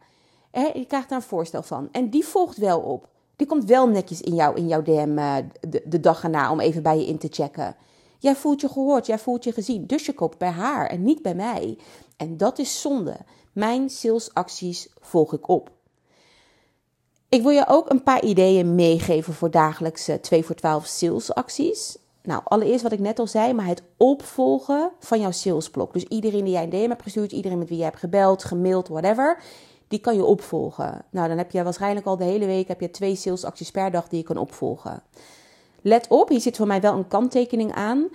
Je 0.51 0.85
krijgt 0.87 1.09
daar 1.09 1.17
een 1.17 1.23
voorstel 1.23 1.63
van. 1.63 1.89
En 1.91 2.09
die 2.09 2.25
volgt 2.25 2.57
wel 2.57 2.79
op. 2.79 3.07
Die 3.35 3.47
komt 3.47 3.65
wel 3.65 3.87
netjes 3.87 4.21
in, 4.21 4.35
jou, 4.35 4.55
in 4.55 4.67
jouw 4.67 4.81
DM 4.81 5.17
uh, 5.17 5.35
de, 5.69 5.81
de 5.85 5.99
dag 5.99 6.23
erna 6.23 6.51
om 6.51 6.59
even 6.59 6.83
bij 6.83 6.97
je 6.97 7.05
in 7.05 7.17
te 7.17 7.27
checken. 7.31 7.75
Jij 8.19 8.35
voelt 8.35 8.61
je 8.61 8.69
gehoord, 8.69 9.05
jij 9.05 9.19
voelt 9.19 9.43
je 9.43 9.51
gezien. 9.51 9.87
Dus 9.87 10.05
je 10.05 10.13
koopt 10.13 10.37
bij 10.37 10.49
haar 10.49 10.87
en 10.87 11.03
niet 11.03 11.21
bij 11.21 11.35
mij. 11.35 11.77
En 12.17 12.37
dat 12.37 12.59
is 12.59 12.81
zonde. 12.81 13.17
Mijn 13.53 13.89
salesacties 13.89 14.89
volg 14.99 15.33
ik 15.33 15.47
op. 15.47 15.71
Ik 17.31 17.41
wil 17.41 17.51
je 17.51 17.65
ook 17.67 17.89
een 17.89 18.03
paar 18.03 18.23
ideeën 18.23 18.75
meegeven 18.75 19.33
voor 19.33 19.51
dagelijkse 19.51 20.19
2 20.19 20.45
voor 20.45 20.55
12 20.55 20.85
salesacties. 20.85 21.97
Nou, 22.23 22.41
allereerst 22.43 22.83
wat 22.83 22.91
ik 22.91 22.99
net 22.99 23.19
al 23.19 23.27
zei, 23.27 23.53
maar 23.53 23.65
het 23.65 23.83
opvolgen 23.97 24.91
van 24.99 25.19
jouw 25.19 25.31
salesblok. 25.31 25.93
Dus 25.93 26.03
iedereen 26.03 26.43
die 26.43 26.53
jij 26.53 26.63
een 26.63 26.69
DM 26.69 26.89
hebt 26.89 27.01
gestuurd, 27.01 27.31
iedereen 27.31 27.57
met 27.57 27.69
wie 27.69 27.77
je 27.77 27.83
hebt 27.83 27.97
gebeld, 27.99 28.43
gemaild, 28.43 28.87
whatever, 28.87 29.41
die 29.87 29.99
kan 29.99 30.15
je 30.15 30.23
opvolgen. 30.23 31.05
Nou, 31.09 31.27
dan 31.27 31.37
heb 31.37 31.51
je 31.51 31.63
waarschijnlijk 31.63 32.05
al 32.05 32.17
de 32.17 32.23
hele 32.23 32.45
week 32.45 32.67
heb 32.67 32.81
je 32.81 32.91
twee 32.91 33.15
salesacties 33.15 33.71
per 33.71 33.91
dag 33.91 34.07
die 34.07 34.19
je 34.19 34.25
kan 34.25 34.37
opvolgen. 34.37 35.03
Let 35.81 36.07
op, 36.09 36.29
hier 36.29 36.41
zit 36.41 36.57
voor 36.57 36.67
mij 36.67 36.81
wel 36.81 36.93
een 36.93 37.07
kanttekening 37.07 37.73
aan. 37.73 38.07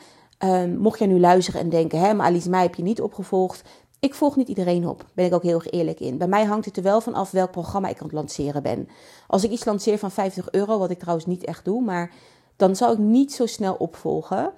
Um, 0.45 0.77
mocht 0.77 0.99
jij 0.99 1.09
nu 1.09 1.21
luisteren 1.21 1.61
en 1.61 1.69
denken, 1.69 2.01
hè, 2.01 2.15
maar 2.15 2.27
Alice, 2.27 2.51
mij 2.51 2.63
heb 2.63 2.75
je 2.75 2.83
niet 2.83 3.01
opgevolgd. 3.01 3.63
Ik 4.07 4.15
volg 4.15 4.37
niet 4.37 4.49
iedereen 4.49 4.89
op, 4.89 5.05
ben 5.15 5.25
ik 5.25 5.35
ook 5.35 5.43
heel 5.43 5.55
erg 5.55 5.71
eerlijk 5.71 6.01
in. 6.01 6.19
Bij 6.19 6.29
mij 6.29 6.45
hangt 6.45 6.65
het 6.65 6.77
er 6.77 6.83
wel 6.83 7.01
van 7.01 7.15
af 7.15 7.31
welk 7.31 7.51
programma 7.51 7.89
ik 7.89 7.99
aan 7.99 8.07
het 8.07 8.13
lanceren 8.13 8.63
ben. 8.63 8.89
Als 9.27 9.45
ik 9.45 9.51
iets 9.51 9.65
lanceer 9.65 9.99
van 9.99 10.11
50 10.11 10.51
euro, 10.51 10.79
wat 10.79 10.91
ik 10.91 10.99
trouwens 10.99 11.27
niet 11.27 11.45
echt 11.45 11.65
doe, 11.65 11.83
maar 11.83 12.13
dan 12.57 12.77
zou 12.77 12.93
ik 12.93 12.99
niet 12.99 13.33
zo 13.33 13.47
snel 13.47 13.75
opvolgen. 13.75 14.53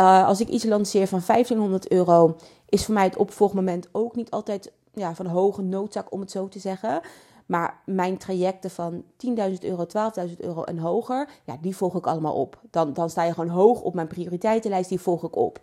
Uh, 0.00 0.26
als 0.26 0.40
ik 0.40 0.48
iets 0.48 0.64
lanceer 0.64 1.06
van 1.06 1.22
1500 1.26 1.90
euro, 1.90 2.36
is 2.68 2.84
voor 2.84 2.94
mij 2.94 3.04
het 3.04 3.16
opvolgmoment 3.16 3.88
ook 3.92 4.16
niet 4.16 4.30
altijd 4.30 4.72
ja, 4.94 5.14
van 5.14 5.26
hoge 5.26 5.62
noodzaak, 5.62 6.12
om 6.12 6.20
het 6.20 6.30
zo 6.30 6.48
te 6.48 6.58
zeggen. 6.58 7.00
Maar 7.46 7.80
mijn 7.84 8.18
trajecten 8.18 8.70
van 8.70 9.02
10.000 9.26 9.32
euro, 9.60 9.86
12.000 10.28 10.36
euro 10.36 10.62
en 10.62 10.78
hoger, 10.78 11.28
ja, 11.44 11.56
die 11.60 11.76
volg 11.76 11.96
ik 11.96 12.06
allemaal 12.06 12.34
op. 12.34 12.60
Dan, 12.70 12.92
dan 12.92 13.10
sta 13.10 13.22
je 13.22 13.34
gewoon 13.34 13.50
hoog 13.50 13.80
op 13.80 13.94
mijn 13.94 14.06
prioriteitenlijst, 14.06 14.88
die 14.88 15.00
volg 15.00 15.24
ik 15.24 15.36
op. 15.36 15.60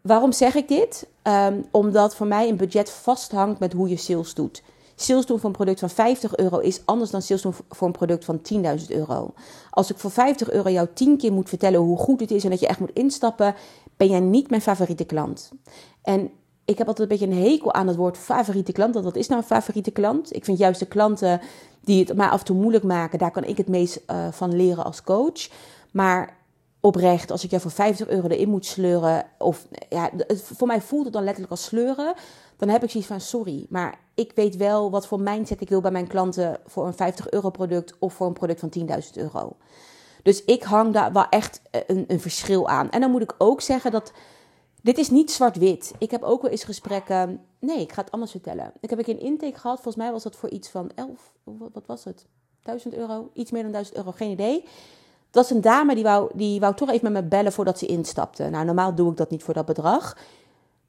Waarom 0.00 0.32
zeg 0.32 0.54
ik 0.54 0.68
dit? 0.68 1.06
Um, 1.22 1.64
omdat 1.70 2.14
voor 2.14 2.26
mij 2.26 2.48
een 2.48 2.56
budget 2.56 2.90
vasthangt 2.90 3.58
met 3.58 3.72
hoe 3.72 3.88
je 3.88 3.96
sales 3.96 4.34
doet. 4.34 4.62
Sales 4.94 5.26
doen 5.26 5.38
voor 5.38 5.48
een 5.48 5.56
product 5.56 5.80
van 5.80 5.90
50 5.90 6.36
euro 6.36 6.58
is 6.58 6.80
anders 6.84 7.10
dan 7.10 7.22
sales 7.22 7.42
doen 7.42 7.54
voor 7.68 7.86
een 7.86 7.92
product 7.92 8.24
van 8.24 8.40
10.000 8.52 8.86
euro. 8.88 9.32
Als 9.70 9.90
ik 9.90 9.98
voor 9.98 10.10
50 10.10 10.50
euro 10.50 10.70
jou 10.70 10.88
10 10.94 11.16
keer 11.16 11.32
moet 11.32 11.48
vertellen 11.48 11.80
hoe 11.80 11.98
goed 11.98 12.20
het 12.20 12.30
is 12.30 12.44
en 12.44 12.50
dat 12.50 12.60
je 12.60 12.66
echt 12.66 12.80
moet 12.80 12.92
instappen, 12.92 13.54
ben 13.96 14.08
jij 14.08 14.20
niet 14.20 14.50
mijn 14.50 14.62
favoriete 14.62 15.04
klant. 15.04 15.50
En 16.02 16.30
ik 16.64 16.78
heb 16.78 16.86
altijd 16.86 17.10
een 17.10 17.18
beetje 17.18 17.34
een 17.34 17.50
hekel 17.50 17.72
aan 17.72 17.86
het 17.86 17.96
woord 17.96 18.16
favoriete 18.16 18.72
klant. 18.72 18.92
Want 18.92 19.06
wat 19.06 19.16
is 19.16 19.28
nou 19.28 19.40
een 19.40 19.46
favoriete 19.46 19.90
klant? 19.90 20.34
Ik 20.34 20.44
vind 20.44 20.58
juist 20.58 20.80
de 20.80 20.86
klanten 20.86 21.40
die 21.80 22.04
het 22.04 22.16
mij 22.16 22.28
af 22.28 22.38
en 22.38 22.44
toe 22.44 22.56
moeilijk 22.56 22.84
maken, 22.84 23.18
daar 23.18 23.30
kan 23.30 23.44
ik 23.44 23.56
het 23.56 23.68
meest 23.68 24.00
uh, 24.10 24.28
van 24.30 24.56
leren 24.56 24.84
als 24.84 25.02
coach. 25.02 25.48
Maar 25.90 26.37
oprecht, 26.80 27.30
als 27.30 27.44
ik 27.44 27.50
jou 27.50 27.62
voor 27.62 27.70
50 27.70 28.08
euro 28.08 28.28
erin 28.28 28.48
moet 28.48 28.66
sleuren, 28.66 29.26
of 29.38 29.66
ja, 29.88 30.10
voor 30.34 30.66
mij 30.66 30.80
voelt 30.80 31.04
het 31.04 31.12
dan 31.12 31.22
letterlijk 31.22 31.52
als 31.52 31.64
sleuren, 31.64 32.14
dan 32.56 32.68
heb 32.68 32.82
ik 32.82 32.90
zoiets 32.90 33.08
van 33.08 33.20
sorry, 33.20 33.66
maar 33.68 33.98
ik 34.14 34.32
weet 34.34 34.56
wel 34.56 34.90
wat 34.90 35.06
voor 35.06 35.20
mindset 35.20 35.60
ik 35.60 35.68
wil 35.68 35.80
bij 35.80 35.90
mijn 35.90 36.06
klanten 36.06 36.60
voor 36.66 36.86
een 36.86 36.94
50 36.94 37.30
euro 37.30 37.50
product 37.50 37.94
of 37.98 38.14
voor 38.14 38.26
een 38.26 38.32
product 38.32 38.60
van 38.60 38.72
10.000 38.78 38.86
euro. 39.14 39.56
Dus 40.22 40.44
ik 40.44 40.62
hang 40.62 40.92
daar 40.92 41.12
wel 41.12 41.28
echt 41.28 41.60
een, 41.86 42.04
een 42.06 42.20
verschil 42.20 42.68
aan. 42.68 42.90
En 42.90 43.00
dan 43.00 43.10
moet 43.10 43.22
ik 43.22 43.34
ook 43.38 43.60
zeggen 43.60 43.90
dat 43.90 44.12
dit 44.82 44.98
is 44.98 45.10
niet 45.10 45.30
zwart-wit. 45.30 45.94
Ik 45.98 46.10
heb 46.10 46.22
ook 46.22 46.42
wel 46.42 46.50
eens 46.50 46.64
gesprekken. 46.64 47.40
Nee, 47.58 47.80
ik 47.80 47.92
ga 47.92 48.02
het 48.02 48.10
anders 48.10 48.30
vertellen. 48.30 48.72
Ik 48.80 48.90
heb 48.90 49.08
een 49.08 49.20
intake 49.20 49.58
gehad. 49.58 49.76
Volgens 49.76 49.96
mij 49.96 50.12
was 50.12 50.22
dat 50.22 50.36
voor 50.36 50.50
iets 50.50 50.68
van 50.68 50.90
11, 50.94 51.32
wat 51.44 51.86
was 51.86 52.04
het? 52.04 52.26
1000 52.62 52.94
euro? 52.94 53.30
Iets 53.32 53.50
meer 53.50 53.62
dan 53.62 53.72
1000 53.72 53.96
euro, 53.96 54.12
geen 54.12 54.30
idee. 54.30 54.64
Dat 55.30 55.48
was 55.48 55.50
een 55.50 55.60
dame 55.60 55.94
die 55.94 56.04
wou, 56.04 56.30
die 56.34 56.60
wou 56.60 56.74
toch 56.74 56.90
even 56.90 57.12
met 57.12 57.22
me 57.22 57.28
bellen 57.28 57.52
voordat 57.52 57.78
ze 57.78 57.86
instapte. 57.86 58.48
Nou, 58.48 58.64
normaal 58.64 58.94
doe 58.94 59.10
ik 59.10 59.16
dat 59.16 59.30
niet 59.30 59.42
voor 59.42 59.54
dat 59.54 59.66
bedrag. 59.66 60.16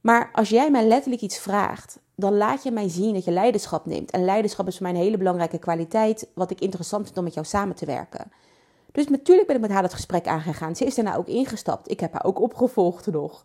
Maar 0.01 0.29
als 0.33 0.49
jij 0.49 0.71
mij 0.71 0.87
letterlijk 0.87 1.21
iets 1.21 1.37
vraagt, 1.37 1.99
dan 2.15 2.37
laat 2.37 2.63
je 2.63 2.71
mij 2.71 2.89
zien 2.89 3.13
dat 3.13 3.25
je 3.25 3.31
leiderschap 3.31 3.85
neemt. 3.85 4.11
En 4.11 4.25
leiderschap 4.25 4.67
is 4.67 4.77
voor 4.77 4.85
mij 4.85 4.95
een 4.95 5.01
hele 5.01 5.17
belangrijke 5.17 5.57
kwaliteit, 5.57 6.27
wat 6.33 6.51
ik 6.51 6.59
interessant 6.59 7.05
vind 7.05 7.17
om 7.17 7.23
met 7.23 7.33
jou 7.33 7.45
samen 7.45 7.75
te 7.75 7.85
werken. 7.85 8.31
Dus 8.91 9.07
natuurlijk 9.07 9.47
ben 9.47 9.55
ik 9.55 9.61
met 9.61 9.71
haar 9.71 9.83
het 9.83 9.93
gesprek 9.93 10.27
aangegaan. 10.27 10.75
Ze 10.75 10.85
is 10.85 10.95
daarna 10.95 11.15
ook 11.15 11.27
ingestapt. 11.27 11.91
Ik 11.91 11.99
heb 11.99 12.13
haar 12.13 12.25
ook 12.25 12.41
opgevolgd 12.41 13.07
nog. 13.07 13.43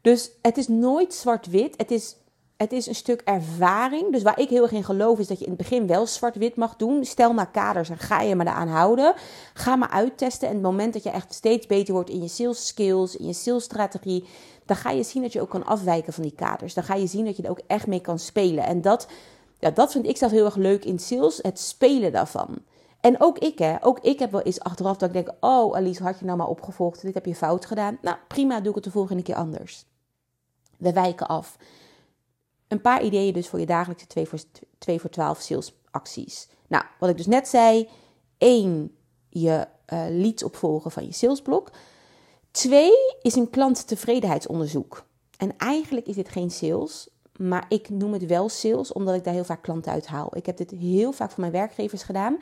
Dus 0.00 0.30
het 0.42 0.56
is 0.56 0.68
nooit 0.68 1.14
zwart-wit. 1.14 1.74
Het 1.76 1.90
is, 1.90 2.16
het 2.56 2.72
is 2.72 2.86
een 2.86 2.94
stuk 2.94 3.20
ervaring. 3.24 4.12
Dus 4.12 4.22
waar 4.22 4.40
ik 4.40 4.48
heel 4.48 4.62
erg 4.62 4.72
in 4.72 4.84
geloof 4.84 5.18
is 5.18 5.26
dat 5.26 5.38
je 5.38 5.44
in 5.44 5.50
het 5.50 5.60
begin 5.60 5.86
wel 5.86 6.06
zwart-wit 6.06 6.56
mag 6.56 6.76
doen. 6.76 7.04
Stel 7.04 7.32
maar 7.32 7.50
kaders 7.50 7.88
en 7.88 7.98
ga 7.98 8.20
je 8.20 8.34
maar 8.34 8.46
eraan 8.46 8.68
houden. 8.68 9.14
Ga 9.54 9.76
maar 9.76 9.90
uittesten. 9.90 10.48
En 10.48 10.54
het 10.54 10.62
moment 10.62 10.92
dat 10.92 11.02
je 11.02 11.10
echt 11.10 11.34
steeds 11.34 11.66
beter 11.66 11.94
wordt 11.94 12.10
in 12.10 12.22
je 12.22 12.28
sales 12.28 12.66
skills, 12.66 13.16
in 13.16 13.26
je 13.26 13.32
sales 13.32 13.64
strategie, 13.64 14.24
dan 14.64 14.76
ga 14.76 14.90
je 14.90 15.02
zien 15.02 15.22
dat 15.22 15.32
je 15.32 15.40
ook 15.40 15.50
kan 15.50 15.66
afwijken 15.66 16.12
van 16.12 16.22
die 16.22 16.34
kaders. 16.34 16.74
Dan 16.74 16.84
ga 16.84 16.94
je 16.94 17.06
zien 17.06 17.24
dat 17.24 17.36
je 17.36 17.42
er 17.42 17.50
ook 17.50 17.62
echt 17.66 17.86
mee 17.86 18.00
kan 18.00 18.18
spelen. 18.18 18.64
En 18.64 18.80
dat, 18.80 19.08
ja, 19.58 19.70
dat 19.70 19.92
vind 19.92 20.06
ik 20.06 20.16
zelf 20.16 20.30
heel 20.30 20.44
erg 20.44 20.56
leuk 20.56 20.84
in 20.84 20.98
sales, 20.98 21.38
het 21.42 21.60
spelen 21.60 22.12
daarvan. 22.12 22.58
En 23.00 23.20
ook 23.20 23.38
ik, 23.38 23.58
hè. 23.58 23.76
Ook 23.80 23.98
ik 24.00 24.18
heb 24.18 24.30
wel 24.30 24.42
eens 24.42 24.60
achteraf 24.60 24.96
dat 24.96 25.08
ik 25.08 25.14
denk... 25.14 25.36
Oh, 25.40 25.76
Alice, 25.76 26.02
had 26.02 26.18
je 26.18 26.24
nou 26.24 26.38
maar 26.38 26.46
opgevolgd? 26.46 27.02
Dit 27.02 27.14
heb 27.14 27.26
je 27.26 27.34
fout 27.34 27.66
gedaan. 27.66 27.98
Nou, 28.02 28.16
prima, 28.28 28.60
doe 28.60 28.68
ik 28.68 28.74
het 28.74 28.84
de 28.84 28.90
volgende 28.90 29.22
keer 29.22 29.34
anders. 29.34 29.84
We 30.78 30.92
wijken 30.92 31.26
af. 31.26 31.56
Een 32.74 32.80
paar 32.80 33.02
ideeën 33.02 33.32
dus 33.32 33.48
voor 33.48 33.60
je 33.60 33.66
dagelijkse 33.66 34.06
2 34.06 34.26
voor, 34.26 34.38
2 34.78 35.00
voor 35.00 35.10
12 35.10 35.40
salesacties. 35.40 36.48
Nou, 36.66 36.84
wat 36.98 37.10
ik 37.10 37.16
dus 37.16 37.26
net 37.26 37.48
zei. 37.48 37.88
één, 38.38 38.96
Je 39.28 39.66
uh, 39.92 40.04
leads 40.08 40.42
opvolgen 40.42 40.90
van 40.90 41.04
je 41.04 41.12
salesblok. 41.12 41.70
Twee 42.50 42.92
is 43.22 43.34
een 43.34 43.50
klanttevredenheidsonderzoek. 43.50 45.04
En 45.36 45.56
eigenlijk 45.58 46.06
is 46.06 46.14
dit 46.14 46.28
geen 46.28 46.50
sales, 46.50 47.08
maar 47.36 47.64
ik 47.68 47.88
noem 47.88 48.12
het 48.12 48.26
wel 48.26 48.48
sales 48.48 48.92
omdat 48.92 49.14
ik 49.14 49.24
daar 49.24 49.34
heel 49.34 49.44
vaak 49.44 49.62
klanten 49.62 49.92
uit 49.92 50.06
haal. 50.06 50.36
Ik 50.36 50.46
heb 50.46 50.56
dit 50.56 50.70
heel 50.70 51.12
vaak 51.12 51.30
voor 51.30 51.40
mijn 51.40 51.52
werkgevers 51.52 52.02
gedaan 52.02 52.38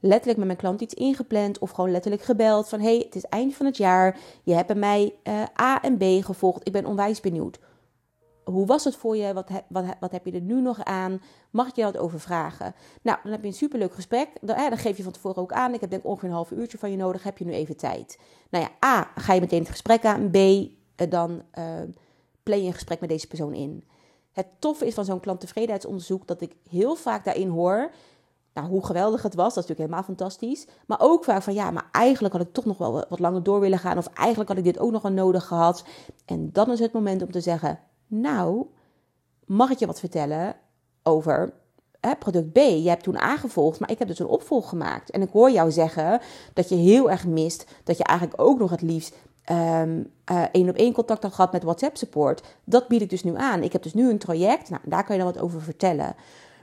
letterlijk 0.00 0.38
met 0.38 0.46
mijn 0.46 0.58
klant 0.58 0.80
iets 0.80 0.94
ingepland 0.94 1.58
of 1.58 1.70
gewoon 1.70 1.90
letterlijk 1.90 2.22
gebeld 2.22 2.68
van 2.68 2.80
hey, 2.80 2.96
het 2.96 3.14
is 3.14 3.24
eind 3.24 3.54
van 3.54 3.66
het 3.66 3.76
jaar, 3.76 4.18
je 4.42 4.54
hebt 4.54 4.66
bij 4.66 4.76
mij 4.76 5.14
uh, 5.24 5.42
A 5.60 5.82
en 5.82 5.96
B 5.96 6.24
gevolgd, 6.24 6.66
ik 6.66 6.72
ben 6.72 6.86
onwijs 6.86 7.20
benieuwd. 7.20 7.58
Hoe 8.50 8.66
was 8.66 8.84
het 8.84 8.96
voor 8.96 9.16
je? 9.16 9.32
Wat, 9.32 9.50
wat, 9.68 9.84
wat 10.00 10.12
heb 10.12 10.26
je 10.26 10.32
er 10.32 10.40
nu 10.40 10.60
nog 10.60 10.84
aan? 10.84 11.22
Mag 11.50 11.68
ik 11.68 11.76
je 11.76 11.82
wat 11.82 11.96
over 11.96 12.20
vragen? 12.20 12.74
Nou, 13.02 13.18
dan 13.22 13.32
heb 13.32 13.40
je 13.40 13.46
een 13.46 13.52
superleuk 13.54 13.94
gesprek. 13.94 14.28
Dan, 14.40 14.56
eh, 14.56 14.78
geef 14.78 14.96
je 14.96 15.02
van 15.02 15.12
tevoren 15.12 15.42
ook 15.42 15.52
aan. 15.52 15.74
Ik 15.74 15.80
heb 15.80 15.90
denk 15.90 16.04
ongeveer 16.04 16.28
een 16.28 16.34
half 16.34 16.50
uurtje 16.50 16.78
van 16.78 16.90
je 16.90 16.96
nodig. 16.96 17.22
Heb 17.22 17.38
je 17.38 17.44
nu 17.44 17.52
even 17.52 17.76
tijd? 17.76 18.18
Nou 18.50 18.64
ja, 18.64 18.88
A, 18.88 19.10
ga 19.14 19.32
je 19.32 19.40
meteen 19.40 19.60
het 19.60 19.70
gesprek 19.70 20.04
aan. 20.04 20.30
B, 20.30 20.36
uh, 20.36 20.68
dan 21.08 21.42
uh, 21.58 22.54
je 22.56 22.66
een 22.66 22.72
gesprek 22.72 23.00
met 23.00 23.08
deze 23.08 23.26
persoon 23.26 23.54
in. 23.54 23.84
Het 24.32 24.46
toffe 24.58 24.86
is 24.86 24.94
van 24.94 25.04
zo'n 25.04 25.20
klanttevredenheidsonderzoek 25.20 26.26
dat 26.26 26.40
ik 26.40 26.54
heel 26.68 26.94
vaak 26.94 27.24
daarin 27.24 27.48
hoor 27.48 27.90
nou, 28.58 28.70
hoe 28.70 28.86
geweldig 28.86 29.22
het 29.22 29.34
was. 29.34 29.54
Dat 29.54 29.64
is 29.64 29.68
natuurlijk 29.68 29.90
helemaal 29.90 30.16
fantastisch. 30.16 30.66
Maar 30.86 31.00
ook 31.00 31.24
vaak 31.24 31.42
van 31.42 31.54
ja, 31.54 31.70
maar 31.70 31.88
eigenlijk 31.92 32.34
had 32.34 32.46
ik 32.46 32.52
toch 32.52 32.64
nog 32.64 32.78
wel 32.78 33.04
wat 33.08 33.18
langer 33.18 33.42
door 33.42 33.60
willen 33.60 33.78
gaan. 33.78 33.98
Of 33.98 34.06
eigenlijk 34.06 34.48
had 34.48 34.58
ik 34.58 34.64
dit 34.64 34.78
ook 34.78 34.90
nog 34.90 35.02
wel 35.02 35.12
nodig 35.12 35.46
gehad. 35.46 35.84
En 36.24 36.52
dan 36.52 36.70
is 36.70 36.78
het 36.78 36.92
moment 36.92 37.22
om 37.22 37.30
te 37.30 37.40
zeggen: 37.40 37.80
Nou, 38.08 38.66
mag 39.46 39.70
ik 39.70 39.78
je 39.78 39.86
wat 39.86 40.00
vertellen 40.00 40.56
over 41.02 41.52
hè, 42.00 42.16
product 42.16 42.52
B? 42.52 42.56
Je 42.56 42.88
hebt 42.88 43.02
toen 43.02 43.18
aangevolgd, 43.18 43.80
maar 43.80 43.90
ik 43.90 43.98
heb 43.98 44.08
dus 44.08 44.18
een 44.18 44.26
opvolg 44.26 44.68
gemaakt. 44.68 45.10
En 45.10 45.22
ik 45.22 45.30
hoor 45.32 45.50
jou 45.50 45.70
zeggen 45.70 46.20
dat 46.54 46.68
je 46.68 46.74
heel 46.74 47.10
erg 47.10 47.26
mist. 47.26 47.66
Dat 47.84 47.98
je 47.98 48.04
eigenlijk 48.04 48.42
ook 48.42 48.58
nog 48.58 48.70
het 48.70 48.82
liefst 48.82 49.14
um, 49.50 50.12
één 50.52 50.68
op 50.68 50.76
één 50.76 50.92
contact 50.92 51.22
had 51.22 51.34
gehad 51.34 51.52
met 51.52 51.62
WhatsApp 51.62 51.96
support. 51.96 52.42
Dat 52.64 52.88
bied 52.88 53.02
ik 53.02 53.10
dus 53.10 53.24
nu 53.24 53.36
aan. 53.36 53.62
Ik 53.62 53.72
heb 53.72 53.82
dus 53.82 53.94
nu 53.94 54.10
een 54.10 54.18
traject. 54.18 54.70
Nou, 54.70 54.82
daar 54.84 55.04
kan 55.04 55.16
je 55.16 55.22
dan 55.22 55.32
wat 55.32 55.42
over 55.42 55.62
vertellen. 55.62 56.14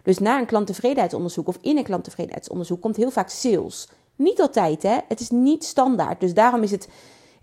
Dus 0.04 0.20
na 0.20 0.40
een 0.40 0.46
klanttevredenheidsonderzoek 0.46 1.48
of 1.48 1.58
in 1.62 1.78
een 1.78 1.84
klanttevredenheidsonderzoek 1.84 2.82
komt 2.82 2.96
heel 2.96 3.12
vaak 3.12 3.30
sales. 3.30 3.90
Niet 4.16 4.42
altijd, 4.42 4.84
hè? 4.84 4.98
Het 5.08 5.20
is 5.20 5.30
niet 5.30 5.64
standaard. 5.64 6.20
Dus 6.20 6.34
daarom 6.34 6.64
is 6.64 6.72
het, 6.72 6.88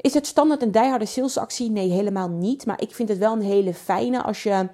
is 0.02 0.14
het 0.14 0.26
standaard 0.26 0.62
een 0.62 0.70
dieharde 0.70 1.06
salesactie? 1.06 1.70
Nee, 1.70 1.90
helemaal 1.90 2.28
niet. 2.28 2.66
Maar 2.66 2.80
ik 2.80 2.94
vind 2.94 3.08
het 3.08 3.18
wel 3.18 3.32
een 3.32 3.42
hele 3.42 3.74
fijne 3.74 4.22
als 4.22 4.42
je, 4.42 4.68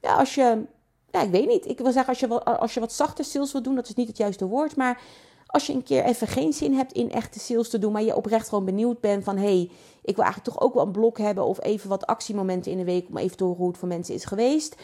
ja, 0.00 0.14
als 0.14 0.34
je, 0.34 0.62
ja, 1.10 1.22
ik 1.22 1.30
weet 1.30 1.48
niet. 1.48 1.66
Ik 1.66 1.78
wil 1.78 1.92
zeggen, 1.92 2.08
als 2.08 2.20
je, 2.20 2.44
als 2.44 2.74
je 2.74 2.80
wat 2.80 2.92
zachter 2.92 3.24
sales 3.24 3.52
wil 3.52 3.62
doen, 3.62 3.74
dat 3.74 3.88
is 3.88 3.94
niet 3.94 4.08
het 4.08 4.16
juiste 4.16 4.46
woord. 4.46 4.76
Maar 4.76 5.02
als 5.46 5.66
je 5.66 5.72
een 5.72 5.82
keer 5.82 6.04
even 6.04 6.26
geen 6.26 6.52
zin 6.52 6.74
hebt 6.74 6.92
in 6.92 7.12
echte 7.12 7.40
sales 7.40 7.68
te 7.68 7.78
doen, 7.78 7.92
maar 7.92 8.02
je 8.02 8.16
oprecht 8.16 8.48
gewoon 8.48 8.64
benieuwd 8.64 9.00
bent 9.00 9.24
van, 9.24 9.36
hé, 9.36 9.42
hey, 9.42 9.70
ik 10.02 10.16
wil 10.16 10.24
eigenlijk 10.24 10.54
toch 10.54 10.64
ook 10.64 10.74
wel 10.74 10.82
een 10.82 10.92
blok 10.92 11.18
hebben 11.18 11.44
of 11.44 11.62
even 11.62 11.88
wat 11.88 12.06
actiemomenten 12.06 12.72
in 12.72 12.78
de 12.78 12.84
week 12.84 13.08
om 13.08 13.16
even 13.16 13.36
te 13.36 13.44
horen 13.44 13.58
hoe 13.58 13.68
het 13.68 13.78
voor 13.78 13.88
mensen 13.88 14.14
is 14.14 14.24
geweest 14.24 14.76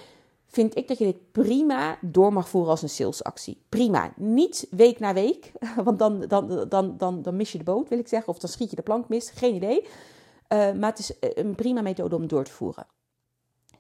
vind 0.46 0.76
ik 0.76 0.88
dat 0.88 0.98
je 0.98 1.04
dit 1.04 1.32
prima 1.32 1.98
door 2.00 2.32
mag 2.32 2.48
voeren 2.48 2.70
als 2.70 2.82
een 2.82 2.88
salesactie. 2.88 3.62
Prima. 3.68 4.12
Niet 4.16 4.66
week 4.70 4.98
na 4.98 5.14
week, 5.14 5.52
want 5.84 5.98
dan, 5.98 6.20
dan, 6.28 6.66
dan, 6.68 6.94
dan, 6.98 7.22
dan 7.22 7.36
mis 7.36 7.52
je 7.52 7.58
de 7.58 7.64
boot, 7.64 7.88
wil 7.88 7.98
ik 7.98 8.08
zeggen. 8.08 8.32
Of 8.32 8.38
dan 8.38 8.50
schiet 8.50 8.70
je 8.70 8.76
de 8.76 8.82
plank 8.82 9.08
mis, 9.08 9.30
geen 9.30 9.54
idee. 9.54 9.82
Uh, 9.82 10.72
maar 10.72 10.90
het 10.90 10.98
is 10.98 11.12
een 11.20 11.54
prima 11.54 11.80
methode 11.80 12.16
om 12.16 12.26
door 12.26 12.44
te 12.44 12.50
voeren. 12.50 12.86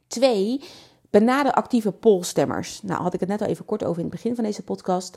Twee, 0.06 0.60
benader 1.10 1.52
actieve 1.52 1.92
polstemmers. 1.92 2.82
Nou, 2.82 3.02
had 3.02 3.14
ik 3.14 3.20
het 3.20 3.28
net 3.28 3.40
al 3.40 3.46
even 3.46 3.64
kort 3.64 3.84
over 3.84 3.96
in 3.96 4.06
het 4.06 4.14
begin 4.14 4.34
van 4.34 4.44
deze 4.44 4.62
podcast. 4.62 5.16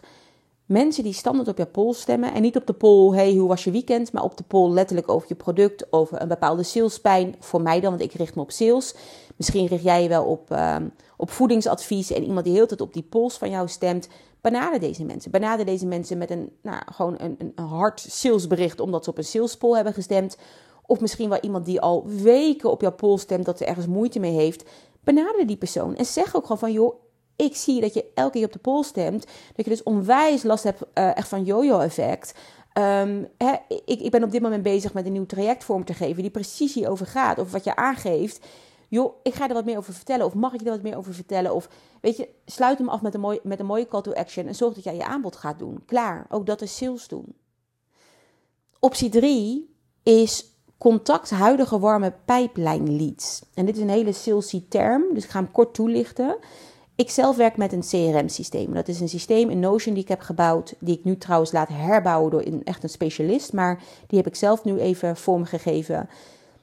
Mensen 0.65 1.03
die 1.03 1.13
standaard 1.13 1.47
op 1.47 1.57
je 1.57 1.65
poll 1.65 1.93
stemmen. 1.93 2.33
En 2.33 2.41
niet 2.41 2.55
op 2.55 2.67
de 2.67 2.73
poll, 2.73 3.15
hey, 3.15 3.33
hoe 3.33 3.47
was 3.47 3.63
je 3.63 3.71
weekend? 3.71 4.11
Maar 4.11 4.23
op 4.23 4.37
de 4.37 4.43
poll 4.43 4.73
letterlijk 4.73 5.09
over 5.09 5.27
je 5.27 5.35
product, 5.35 5.93
over 5.93 6.21
een 6.21 6.27
bepaalde 6.27 6.63
salespijn. 6.63 7.35
Voor 7.39 7.61
mij 7.61 7.79
dan, 7.79 7.89
want 7.89 8.03
ik 8.03 8.13
richt 8.13 8.35
me 8.35 8.41
op 8.41 8.51
sales. 8.51 8.95
Misschien 9.39 9.67
richt 9.67 9.83
jij 9.83 10.03
je 10.03 10.09
wel 10.09 10.25
op, 10.25 10.51
uh, 10.51 10.75
op 11.17 11.31
voedingsadvies. 11.31 12.11
En 12.11 12.23
iemand 12.23 12.45
die 12.45 12.53
heel 12.53 12.67
tijd 12.67 12.81
op 12.81 12.93
die 12.93 13.03
polls 13.03 13.37
van 13.37 13.49
jou 13.49 13.67
stemt. 13.67 14.07
Benader 14.41 14.79
deze 14.79 15.03
mensen. 15.03 15.31
Benader 15.31 15.65
deze 15.65 15.85
mensen 15.85 16.17
met 16.17 16.31
een, 16.31 16.51
nou, 16.61 16.81
gewoon 16.91 17.15
een, 17.17 17.35
een 17.37 17.65
hard 17.65 17.99
salesbericht. 17.99 18.79
Omdat 18.79 19.03
ze 19.03 19.09
op 19.09 19.17
een 19.17 19.23
salespoll 19.23 19.75
hebben 19.75 19.93
gestemd. 19.93 20.37
Of 20.85 20.99
misschien 20.99 21.29
wel 21.29 21.39
iemand 21.39 21.65
die 21.65 21.81
al 21.81 22.07
weken 22.07 22.71
op 22.71 22.81
jouw 22.81 22.91
poll 22.91 23.17
stemt. 23.17 23.45
Dat 23.45 23.57
ze 23.57 23.65
ergens 23.65 23.87
moeite 23.87 24.19
mee 24.19 24.33
heeft. 24.33 24.69
Benader 25.03 25.47
die 25.47 25.57
persoon. 25.57 25.95
En 25.95 26.05
zeg 26.05 26.35
ook 26.35 26.41
gewoon 26.41 26.59
van, 26.59 26.71
joh, 26.71 26.93
ik 27.35 27.55
zie 27.55 27.81
dat 27.81 27.93
je 27.93 28.05
elke 28.13 28.31
keer 28.31 28.45
op 28.45 28.53
de 28.53 28.59
poll 28.59 28.83
stemt. 28.83 29.25
Dat 29.55 29.65
je 29.65 29.71
dus 29.71 29.83
onwijs 29.83 30.43
last 30.43 30.63
hebt 30.63 30.81
uh, 30.81 31.17
echt 31.17 31.27
van 31.27 31.43
yo-yo-effect. 31.43 32.33
Um, 32.73 33.27
ik, 33.85 33.99
ik 34.01 34.11
ben 34.11 34.23
op 34.23 34.31
dit 34.31 34.41
moment 34.41 34.63
bezig 34.63 34.93
met 34.93 35.05
een 35.05 35.11
nieuw 35.11 35.25
traject 35.25 35.63
vorm 35.63 35.85
te 35.85 35.93
geven 35.93 36.21
die 36.21 36.31
precies 36.31 36.73
hierover 36.73 37.05
gaat. 37.05 37.39
Of 37.39 37.51
wat 37.51 37.63
je 37.63 37.75
aangeeft. 37.75 38.45
Joh, 38.89 39.13
ik 39.23 39.33
ga 39.33 39.47
er 39.47 39.53
wat 39.53 39.65
meer 39.65 39.77
over 39.77 39.93
vertellen. 39.93 40.25
Of 40.25 40.33
mag 40.33 40.53
ik 40.53 40.61
er 40.61 40.69
wat 40.69 40.81
meer 40.81 40.97
over 40.97 41.13
vertellen? 41.13 41.53
Of 41.53 41.69
weet 42.01 42.17
je, 42.17 42.29
sluit 42.45 42.77
hem 42.77 42.89
af 42.89 43.01
met 43.01 43.13
een, 43.13 43.39
met 43.43 43.59
een 43.59 43.65
mooie 43.65 43.87
call 43.87 44.01
to 44.01 44.13
action. 44.13 44.47
En 44.47 44.55
zorg 44.55 44.73
dat 44.73 44.83
jij 44.83 44.95
je 44.95 45.05
aanbod 45.05 45.35
gaat 45.35 45.59
doen. 45.59 45.83
Klaar. 45.85 46.25
Ook 46.29 46.45
dat 46.45 46.61
is 46.61 46.77
sales 46.77 47.07
doen. 47.07 47.35
Optie 48.79 49.09
3 49.09 49.75
is 50.03 50.45
contact 50.77 51.29
huidige 51.29 51.79
warme 51.79 52.13
pijplijn 52.25 52.95
leads. 52.95 53.41
En 53.53 53.65
dit 53.65 53.75
is 53.75 53.81
een 53.81 53.89
hele 53.89 54.11
salesy 54.11 54.63
term. 54.69 55.03
Dus 55.13 55.23
ik 55.23 55.29
ga 55.29 55.39
hem 55.39 55.51
kort 55.51 55.73
toelichten. 55.73 56.37
Ik 56.95 57.09
zelf 57.09 57.35
werk 57.35 57.57
met 57.57 57.73
een 57.73 57.81
CRM-systeem. 57.81 58.73
Dat 58.73 58.87
is 58.87 58.99
een 58.99 59.09
systeem 59.09 59.49
in 59.49 59.59
Notion 59.59 59.93
die 59.93 60.03
ik 60.03 60.09
heb 60.09 60.21
gebouwd, 60.21 60.73
die 60.79 60.97
ik 60.97 61.03
nu 61.03 61.17
trouwens 61.17 61.51
laat 61.51 61.67
herbouwen 61.67 62.31
door 62.31 62.41
een, 62.45 62.63
echt 62.63 62.83
een 62.83 62.89
specialist. 62.89 63.53
Maar 63.53 63.83
die 64.07 64.17
heb 64.17 64.27
ik 64.27 64.35
zelf 64.35 64.63
nu 64.63 64.79
even 64.79 65.17
vormgegeven, 65.17 66.09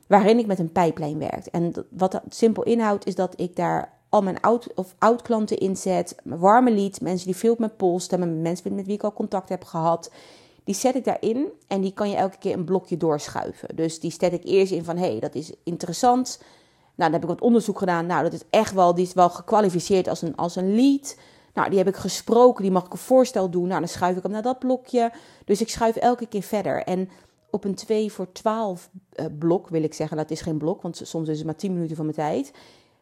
waarin 0.06 0.38
ik 0.38 0.46
met 0.46 0.58
een 0.58 0.72
pijplijn 0.72 1.18
werk. 1.18 1.46
En 1.46 1.72
wat 1.90 2.12
dat 2.12 2.22
simpel 2.28 2.62
inhoudt, 2.62 3.06
is 3.06 3.14
dat 3.14 3.40
ik 3.40 3.56
daar 3.56 3.92
al 4.08 4.22
mijn 4.22 4.40
oud, 4.40 4.74
of 4.74 4.94
oud 4.98 5.22
klanten 5.22 5.58
inzet, 5.58 6.16
warme 6.24 6.70
leads, 6.70 6.98
mensen 6.98 7.26
die 7.26 7.36
veel 7.36 7.52
op 7.52 7.58
mijn 7.58 7.76
pols 7.76 8.08
mensen 8.08 8.74
met 8.74 8.86
wie 8.86 8.94
ik 8.94 9.02
al 9.02 9.12
contact 9.12 9.48
heb 9.48 9.64
gehad. 9.64 10.10
Die 10.64 10.74
zet 10.74 10.94
ik 10.94 11.04
daarin 11.04 11.46
en 11.68 11.80
die 11.80 11.92
kan 11.92 12.10
je 12.10 12.16
elke 12.16 12.38
keer 12.38 12.54
een 12.54 12.64
blokje 12.64 12.96
doorschuiven. 12.96 13.76
Dus 13.76 14.00
die 14.00 14.14
zet 14.18 14.32
ik 14.32 14.44
eerst 14.44 14.72
in 14.72 14.84
van, 14.84 14.96
hé, 14.96 15.10
hey, 15.10 15.20
dat 15.20 15.34
is 15.34 15.52
interessant 15.64 16.38
nou, 16.96 17.10
dan 17.10 17.12
heb 17.12 17.22
ik 17.22 17.36
wat 17.36 17.46
onderzoek 17.46 17.78
gedaan. 17.78 18.06
Nou, 18.06 18.22
dat 18.22 18.32
is 18.32 18.42
echt 18.50 18.72
wel, 18.72 18.94
die 18.94 19.06
is 19.06 19.12
wel 19.12 19.30
gekwalificeerd 19.30 20.08
als 20.08 20.22
een, 20.22 20.36
als 20.36 20.56
een 20.56 20.74
lead. 20.74 21.16
Nou, 21.54 21.68
die 21.68 21.78
heb 21.78 21.88
ik 21.88 21.96
gesproken, 21.96 22.62
die 22.62 22.72
mag 22.72 22.84
ik 22.84 22.92
een 22.92 22.98
voorstel 22.98 23.50
doen. 23.50 23.68
Nou, 23.68 23.80
dan 23.80 23.88
schuif 23.88 24.16
ik 24.16 24.22
hem 24.22 24.32
naar 24.32 24.42
dat 24.42 24.58
blokje. 24.58 25.12
Dus 25.44 25.60
ik 25.60 25.68
schuif 25.68 25.96
elke 25.96 26.26
keer 26.26 26.42
verder. 26.42 26.82
En 26.82 27.08
op 27.56 27.64
een 27.64 27.74
2 27.74 28.12
voor 28.12 28.32
12 28.32 28.90
uh, 29.14 29.26
blok, 29.38 29.68
wil 29.68 29.82
ik 29.82 29.94
zeggen. 29.94 30.16
Dat 30.16 30.30
is 30.30 30.40
geen 30.40 30.58
blok, 30.58 30.82
want 30.82 31.00
soms 31.04 31.28
is 31.28 31.36
het 31.36 31.46
maar 31.46 31.56
10 31.56 31.72
minuten 31.72 31.96
van 31.96 32.04
mijn 32.04 32.16
tijd. 32.16 32.52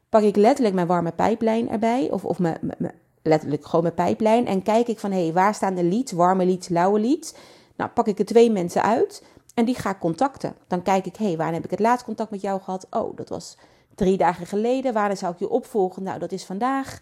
Pak 0.09 0.23
ik 0.23 0.37
letterlijk 0.37 0.75
mijn 0.75 0.87
warme 0.87 1.13
pijplijn 1.13 1.71
erbij. 1.71 2.11
Of, 2.11 2.25
of 2.25 2.39
mijn, 2.39 2.75
letterlijk 3.23 3.65
gewoon 3.65 3.83
mijn 3.83 3.95
pijplijn. 3.95 4.47
En 4.47 4.63
kijk 4.63 4.89
ik 4.89 4.99
van, 4.99 5.11
hé, 5.11 5.23
hey, 5.23 5.33
waar 5.33 5.55
staan 5.55 5.75
de 5.75 5.85
leads? 5.85 6.13
Warme 6.13 6.45
leads, 6.47 6.69
lauwe 6.69 7.01
leads. 7.01 7.35
Nou, 7.77 7.91
pak 7.91 8.07
ik 8.07 8.19
er 8.19 8.25
twee 8.25 8.51
mensen 8.51 8.83
uit. 8.83 9.23
En 9.55 9.65
die 9.65 9.75
ga 9.75 9.91
ik 9.91 9.99
contacten. 9.99 10.55
Dan 10.67 10.83
kijk 10.83 11.07
ik, 11.07 11.17
hé, 11.17 11.27
hey, 11.27 11.37
waar 11.37 11.53
heb 11.53 11.65
ik 11.65 11.71
het 11.71 11.81
laatst 11.81 12.05
contact 12.05 12.31
met 12.31 12.41
jou 12.41 12.61
gehad? 12.61 12.87
Oh, 12.91 13.17
dat 13.17 13.29
was 13.29 13.57
drie 13.95 14.17
dagen 14.17 14.47
geleden. 14.47 14.93
Waar 14.93 15.17
zou 15.17 15.33
ik 15.33 15.39
je 15.39 15.49
opvolgen? 15.49 16.03
Nou, 16.03 16.19
dat 16.19 16.33
is 16.33 16.45
vandaag. 16.45 16.99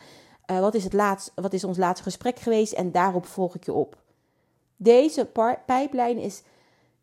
Uh, 0.50 0.60
wat, 0.60 0.74
is 0.74 0.84
het 0.84 0.92
laatst, 0.92 1.32
wat 1.34 1.52
is 1.52 1.64
ons 1.64 1.78
laatste 1.78 2.02
gesprek 2.02 2.38
geweest? 2.38 2.72
En 2.72 2.92
daarop 2.92 3.26
volg 3.26 3.54
ik 3.54 3.64
je 3.64 3.72
op. 3.72 3.96
Deze 4.76 5.28
pijplijn 5.66 6.18
is 6.18 6.42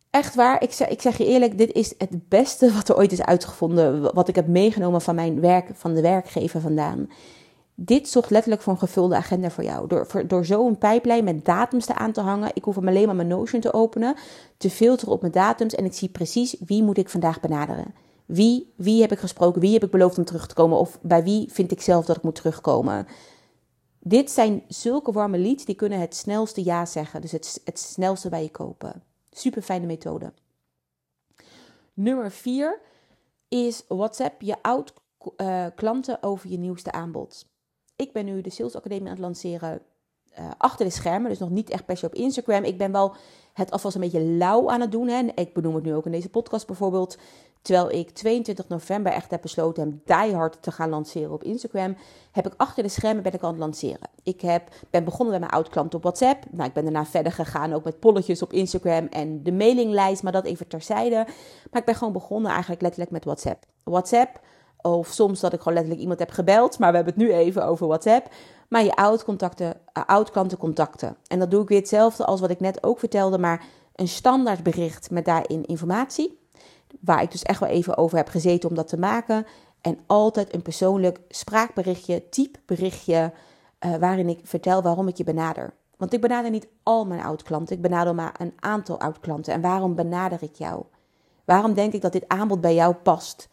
echt 0.10 0.36
waar. 0.36 0.64
Ik 0.64 0.72
zeg, 0.72 0.88
ik 0.88 1.02
zeg 1.02 1.18
je 1.18 1.26
eerlijk, 1.26 1.58
dit 1.58 1.72
is 1.72 1.94
het 1.98 2.30
beste 2.30 2.74
wat 2.74 2.90
er 2.90 2.98
ooit 2.98 3.12
is 3.12 3.22
uitgevonden. 3.22 4.14
Wat 4.14 4.28
ik 4.28 4.36
heb 4.36 4.48
meegenomen 4.48 5.02
van 5.02 5.16
mijn 5.16 5.40
werk, 5.40 5.70
van 5.74 5.94
de 5.94 6.02
werkgever 6.02 6.62
vandaan. 6.62 7.10
Dit 7.76 8.10
zorgt 8.10 8.30
letterlijk 8.30 8.62
voor 8.62 8.74
een 8.74 8.80
gevulde 8.80 9.16
agenda 9.16 9.50
voor 9.50 9.64
jou. 9.64 9.88
Door, 9.88 10.08
voor, 10.08 10.28
door 10.28 10.46
zo'n 10.46 10.78
pijplijn 10.78 11.24
met 11.24 11.46
datums 11.46 11.86
te 11.86 11.96
aan 11.96 12.12
te 12.12 12.22
hangen. 12.22 12.52
Ik 12.54 12.64
hoef 12.64 12.76
hem 12.76 12.88
alleen 12.88 13.06
maar 13.06 13.16
mijn 13.16 13.28
Notion 13.28 13.62
te 13.62 13.74
openen. 13.74 14.16
Te 14.58 14.70
filteren 14.70 15.14
op 15.14 15.22
mijn 15.22 15.34
datums. 15.34 15.76
En 15.76 15.86
ik 15.86 15.94
zie 15.94 16.10
precies 16.10 16.56
wie 16.66 16.84
moet 16.84 16.98
ik 16.98 17.10
vandaag 17.10 17.40
benaderen. 17.40 17.94
Wie, 18.26 18.74
wie 18.76 19.02
heb 19.02 19.12
ik 19.12 19.20
gesproken? 19.20 19.62
Wie 19.62 19.74
heb 19.74 19.84
ik 19.84 19.92
beloofd 19.92 20.18
om 20.18 20.26
terug 20.26 20.48
te 20.48 20.54
komen? 20.54 20.78
Of 20.78 21.00
bij 21.02 21.24
wie 21.24 21.50
vind 21.52 21.72
ik 21.72 21.82
zelf 21.82 22.06
dat 22.06 22.18
ik 22.18 22.24
moet 22.24 22.36
terugkomen? 22.36 23.08
Dit 24.00 24.32
zijn 24.32 24.64
zulke 24.68 25.12
warme 25.12 25.38
leads 25.38 25.66
die 25.66 25.76
kunnen 25.76 26.00
het 26.00 26.16
snelste 26.16 26.64
ja 26.64 26.86
zeggen. 26.86 27.22
Dus 27.22 27.32
het, 27.32 27.62
het 27.66 27.80
snelste 27.80 28.30
bij 28.30 28.44
je 28.44 28.50
kopen. 28.50 29.04
Super 29.32 29.62
fijne 29.62 29.86
methode. 29.86 30.34
Nummer 31.94 32.32
4 32.32 32.80
is 33.48 33.84
WhatsApp 33.88 34.42
je 34.42 34.56
oud 34.62 34.94
uh, 35.38 35.66
klanten 35.76 36.24
over 36.24 36.50
je 36.50 36.58
nieuwste 36.58 36.92
aanbod. 36.92 37.46
Ik 37.96 38.14
ben 38.14 38.26
nu 38.26 38.42
de 38.42 38.50
Sales 38.50 38.76
Academie 38.76 39.06
aan 39.06 39.14
het 39.14 39.20
lanceren 39.20 39.82
uh, 40.40 40.52
achter 40.58 40.86
de 40.86 40.92
schermen, 40.92 41.30
dus 41.30 41.40
nog 41.40 41.50
niet 41.50 41.70
echt 41.70 41.86
per 41.86 41.98
se 41.98 42.06
op 42.06 42.14
Instagram. 42.14 42.64
Ik 42.64 42.78
ben 42.78 42.92
wel 42.92 43.16
het 43.54 43.72
alvast 43.72 43.96
een 43.96 44.02
beetje 44.02 44.24
lauw 44.24 44.70
aan 44.70 44.82
het 44.82 44.92
doen. 44.92 45.08
Hè. 45.08 45.28
Ik 45.36 45.54
benoem 45.54 45.76
het 45.76 45.84
nu 45.84 45.94
ook 45.94 46.06
in 46.06 46.12
deze 46.12 46.30
podcast 46.30 46.68
bijvoorbeeld. 46.68 47.18
Terwijl 47.62 47.92
ik 47.92 48.10
22 48.10 48.68
november 48.68 49.12
echt 49.12 49.32
heb 49.32 49.42
besloten 49.42 49.84
hem 49.84 50.02
die 50.26 50.36
hard 50.36 50.62
te 50.62 50.72
gaan 50.72 50.90
lanceren 50.90 51.32
op 51.32 51.44
Instagram, 51.44 51.98
heb 52.32 52.48
ik 52.48 52.54
achter 52.58 52.84
de 52.84 52.90
schermen 52.90 53.24
ben 53.24 53.34
ik 53.34 53.44
aan 53.44 53.50
het 53.50 53.60
lanceren. 53.60 54.10
Ik 54.24 54.42
heb, 54.42 54.70
ben 54.90 55.04
begonnen 55.04 55.32
met 55.32 55.40
mijn 55.40 55.54
oud 55.54 55.70
klant 55.70 55.94
op 55.94 56.02
WhatsApp. 56.04 56.44
Nou, 56.52 56.68
ik 56.68 56.74
ben 56.74 56.84
daarna 56.84 57.06
verder 57.06 57.32
gegaan 57.32 57.74
ook 57.74 57.84
met 57.84 58.00
polletjes 58.00 58.42
op 58.42 58.54
Instagram 58.54 59.08
en 59.08 59.44
de 59.44 59.52
mailinglijst, 59.52 60.24
maar 60.24 60.32
dat 60.32 60.46
even 60.46 60.68
terzijde. 60.68 61.16
Maar 61.72 61.80
ik 61.82 61.86
ben 61.86 61.96
gewoon 61.96 62.14
begonnen 62.14 62.52
eigenlijk 62.52 62.82
letterlijk 62.82 63.12
met 63.12 63.26
WhatsApp. 63.26 63.66
WhatsApp, 63.84 64.40
of 64.82 65.08
soms 65.08 65.40
dat 65.40 65.54
ik 65.54 65.60
gewoon 65.60 65.74
letterlijk 65.74 66.02
iemand 66.02 66.20
heb 66.20 66.32
gebeld, 66.32 66.80
maar 66.80 66.90
we 66.90 66.96
hebben 66.96 67.14
het 67.14 67.24
nu 67.24 67.34
even 67.34 67.66
over 67.66 67.88
WhatsApp. 67.88 68.28
Maar 68.70 68.84
je 68.84 68.96
oud, 68.96 69.24
contacten, 69.24 69.82
uh, 69.98 70.04
oud 70.06 70.32
klanten 70.32 70.58
contacten. 70.58 71.18
En 71.28 71.40
dat 71.40 71.52
doe 71.52 71.62
ik 71.62 71.68
weer 71.68 71.80
hetzelfde 71.80 72.26
als 72.26 72.40
wat 72.40 72.50
ik 72.50 72.60
net 72.60 72.84
ook 72.84 73.00
vertelde, 73.00 73.38
maar 73.38 73.64
een 73.96 74.08
standaard 74.08 74.64
bericht 74.64 75.12
met 75.12 75.26
daarin 75.26 75.66
informatie 75.66 76.39
waar 77.00 77.22
ik 77.22 77.32
dus 77.32 77.44
echt 77.44 77.60
wel 77.60 77.70
even 77.70 77.98
over 77.98 78.18
heb 78.18 78.30
gezeten 78.30 78.70
om 78.70 78.76
dat 78.76 78.88
te 78.88 78.98
maken. 78.98 79.46
En 79.82 80.00
altijd 80.08 80.54
een 80.54 80.62
persoonlijk 80.62 81.20
spraakberichtje, 81.30 82.30
typeberichtje, 82.30 83.34
uh, 83.86 83.96
waarin 83.96 84.30
ik 84.30 84.40
vertel 84.44 84.82
waarom 84.82 85.08
ik 85.08 85.18
je 85.18 85.24
benader. 85.24 85.74
Want 85.98 86.14
ik 86.14 86.22
benader 86.22 86.52
niet 86.52 86.68
al 86.84 87.06
mijn 87.06 87.22
oud-klanten, 87.22 87.76
ik 87.76 87.82
benader 87.82 88.16
maar 88.16 88.36
een 88.38 88.54
aantal 88.60 89.00
oud-klanten. 89.00 89.54
En 89.54 89.62
waarom 89.62 89.96
benader 89.96 90.44
ik 90.44 90.56
jou? 90.56 90.84
Waarom 91.46 91.74
denk 91.74 91.94
ik 91.94 92.02
dat 92.02 92.12
dit 92.12 92.28
aanbod 92.28 92.62
bij 92.62 92.74
jou 92.74 92.94
past? 92.94 93.50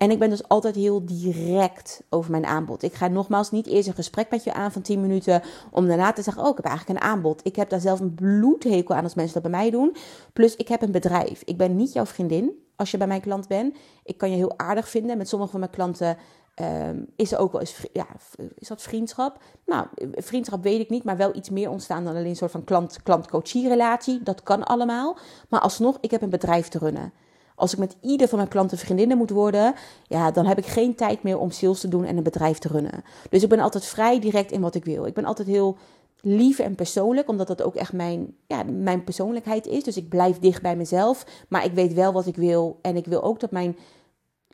En 0.00 0.10
ik 0.10 0.18
ben 0.18 0.30
dus 0.30 0.48
altijd 0.48 0.74
heel 0.74 1.04
direct 1.04 2.02
over 2.08 2.30
mijn 2.30 2.46
aanbod. 2.46 2.82
Ik 2.82 2.94
ga 2.94 3.08
nogmaals 3.08 3.50
niet 3.50 3.66
eerst 3.66 3.88
een 3.88 3.94
gesprek 3.94 4.30
met 4.30 4.44
je 4.44 4.52
aan 4.52 4.72
van 4.72 4.82
10 4.82 5.00
minuten. 5.00 5.42
Om 5.70 5.86
daarna 5.86 6.12
te 6.12 6.22
zeggen: 6.22 6.42
Oh, 6.42 6.48
ik 6.48 6.56
heb 6.56 6.64
eigenlijk 6.64 6.98
een 6.98 7.06
aanbod. 7.08 7.40
Ik 7.44 7.56
heb 7.56 7.70
daar 7.70 7.80
zelf 7.80 8.00
een 8.00 8.14
bloedhekel 8.14 8.94
aan 8.94 9.02
als 9.02 9.14
mensen 9.14 9.42
dat 9.42 9.50
bij 9.50 9.60
mij 9.60 9.70
doen. 9.70 9.96
Plus, 10.32 10.56
ik 10.56 10.68
heb 10.68 10.82
een 10.82 10.92
bedrijf. 10.92 11.42
Ik 11.44 11.56
ben 11.56 11.76
niet 11.76 11.92
jouw 11.92 12.06
vriendin 12.06 12.52
als 12.76 12.90
je 12.90 12.96
bij 12.96 13.06
mijn 13.06 13.20
klant 13.20 13.48
bent. 13.48 13.76
Ik 14.04 14.18
kan 14.18 14.30
je 14.30 14.36
heel 14.36 14.58
aardig 14.58 14.88
vinden. 14.88 15.18
Met 15.18 15.28
sommige 15.28 15.50
van 15.50 15.60
mijn 15.60 15.72
klanten 15.72 16.16
um, 16.60 17.06
is 17.16 17.32
er 17.32 17.38
ook 17.38 17.52
wel 17.52 17.60
eens. 17.60 17.86
Ja, 17.92 18.06
is 18.54 18.68
dat 18.68 18.82
vriendschap? 18.82 19.42
Nou, 19.66 19.86
vriendschap 20.14 20.62
weet 20.62 20.80
ik 20.80 20.90
niet, 20.90 21.04
maar 21.04 21.16
wel 21.16 21.36
iets 21.36 21.50
meer 21.50 21.70
ontstaan 21.70 22.04
dan 22.04 22.16
alleen 22.16 22.26
een 22.26 22.36
soort 22.36 22.50
van 22.50 22.64
klant-klant-coachie-relatie. 22.64 24.22
Dat 24.22 24.42
kan 24.42 24.64
allemaal. 24.64 25.18
Maar 25.48 25.60
alsnog, 25.60 25.98
ik 26.00 26.10
heb 26.10 26.22
een 26.22 26.30
bedrijf 26.30 26.68
te 26.68 26.78
runnen. 26.78 27.12
Als 27.60 27.72
ik 27.72 27.78
met 27.78 27.96
ieder 28.00 28.28
van 28.28 28.38
mijn 28.38 28.50
klanten 28.50 28.78
vriendinnen 28.78 29.16
moet 29.16 29.30
worden, 29.30 29.74
ja, 30.06 30.30
dan 30.30 30.46
heb 30.46 30.58
ik 30.58 30.66
geen 30.66 30.94
tijd 30.94 31.22
meer 31.22 31.38
om 31.38 31.50
sales 31.50 31.80
te 31.80 31.88
doen 31.88 32.04
en 32.04 32.16
een 32.16 32.22
bedrijf 32.22 32.58
te 32.58 32.68
runnen. 32.68 33.04
Dus 33.30 33.42
ik 33.42 33.48
ben 33.48 33.60
altijd 33.60 33.84
vrij 33.84 34.20
direct 34.20 34.52
in 34.52 34.60
wat 34.60 34.74
ik 34.74 34.84
wil. 34.84 35.06
Ik 35.06 35.14
ben 35.14 35.24
altijd 35.24 35.48
heel 35.48 35.76
lief 36.20 36.58
en 36.58 36.74
persoonlijk, 36.74 37.28
omdat 37.28 37.46
dat 37.46 37.62
ook 37.62 37.74
echt 37.74 37.92
mijn, 37.92 38.36
ja, 38.46 38.62
mijn 38.62 39.04
persoonlijkheid 39.04 39.66
is. 39.66 39.84
Dus 39.84 39.96
ik 39.96 40.08
blijf 40.08 40.38
dicht 40.38 40.62
bij 40.62 40.76
mezelf, 40.76 41.26
maar 41.48 41.64
ik 41.64 41.72
weet 41.72 41.92
wel 41.92 42.12
wat 42.12 42.26
ik 42.26 42.36
wil. 42.36 42.78
En 42.82 42.96
ik 42.96 43.06
wil 43.06 43.22
ook 43.22 43.40
dat 43.40 43.50
mijn 43.50 43.76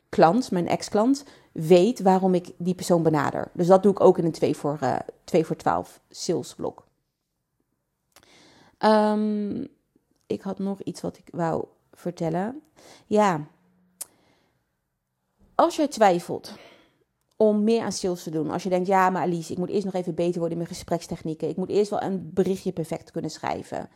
klant, 0.09 0.51
mijn 0.51 0.67
ex-klant, 0.67 1.23
weet 1.51 2.01
waarom 2.01 2.33
ik 2.33 2.51
die 2.57 2.75
persoon 2.75 3.03
benader. 3.03 3.51
Dus 3.53 3.67
dat 3.67 3.83
doe 3.83 3.91
ik 3.91 3.99
ook 3.99 4.17
in 4.17 4.25
een 4.25 4.31
2 4.31 4.55
voor, 4.55 4.79
uh, 4.83 4.95
2 5.23 5.45
voor 5.45 5.55
12 5.55 5.99
salesblok. 6.09 6.85
Um, 8.79 9.67
ik 10.27 10.41
had 10.41 10.59
nog 10.59 10.81
iets 10.81 11.01
wat 11.01 11.17
ik 11.17 11.27
wou 11.31 11.65
vertellen. 11.97 12.61
Ja, 13.05 13.47
als 15.55 15.75
jij 15.75 15.87
twijfelt 15.87 16.53
om 17.35 17.63
meer 17.63 17.81
aan 17.81 17.91
sales 17.91 18.23
te 18.23 18.29
doen. 18.29 18.51
Als 18.51 18.63
je 18.63 18.69
denkt, 18.69 18.87
ja, 18.87 19.09
maar 19.09 19.21
Alice, 19.21 19.51
ik 19.51 19.57
moet 19.57 19.69
eerst 19.69 19.85
nog 19.85 19.93
even 19.93 20.15
beter 20.15 20.39
worden 20.39 20.51
in 20.51 20.63
mijn 20.63 20.75
gesprekstechnieken. 20.75 21.49
Ik 21.49 21.55
moet 21.55 21.69
eerst 21.69 21.89
wel 21.89 22.01
een 22.01 22.31
berichtje 22.33 22.71
perfect 22.71 23.11
kunnen 23.11 23.31
schrijven. 23.31 23.89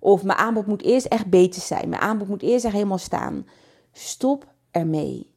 Of 0.00 0.22
mijn 0.22 0.38
aanbod 0.38 0.66
moet 0.66 0.82
eerst 0.82 1.06
echt 1.06 1.26
beter 1.26 1.60
zijn. 1.60 1.88
Mijn 1.88 2.02
aanbod 2.02 2.28
moet 2.28 2.42
eerst 2.42 2.64
echt 2.64 2.74
helemaal 2.74 2.98
staan. 2.98 3.46
Stop 3.92 4.46
ermee. 4.70 5.34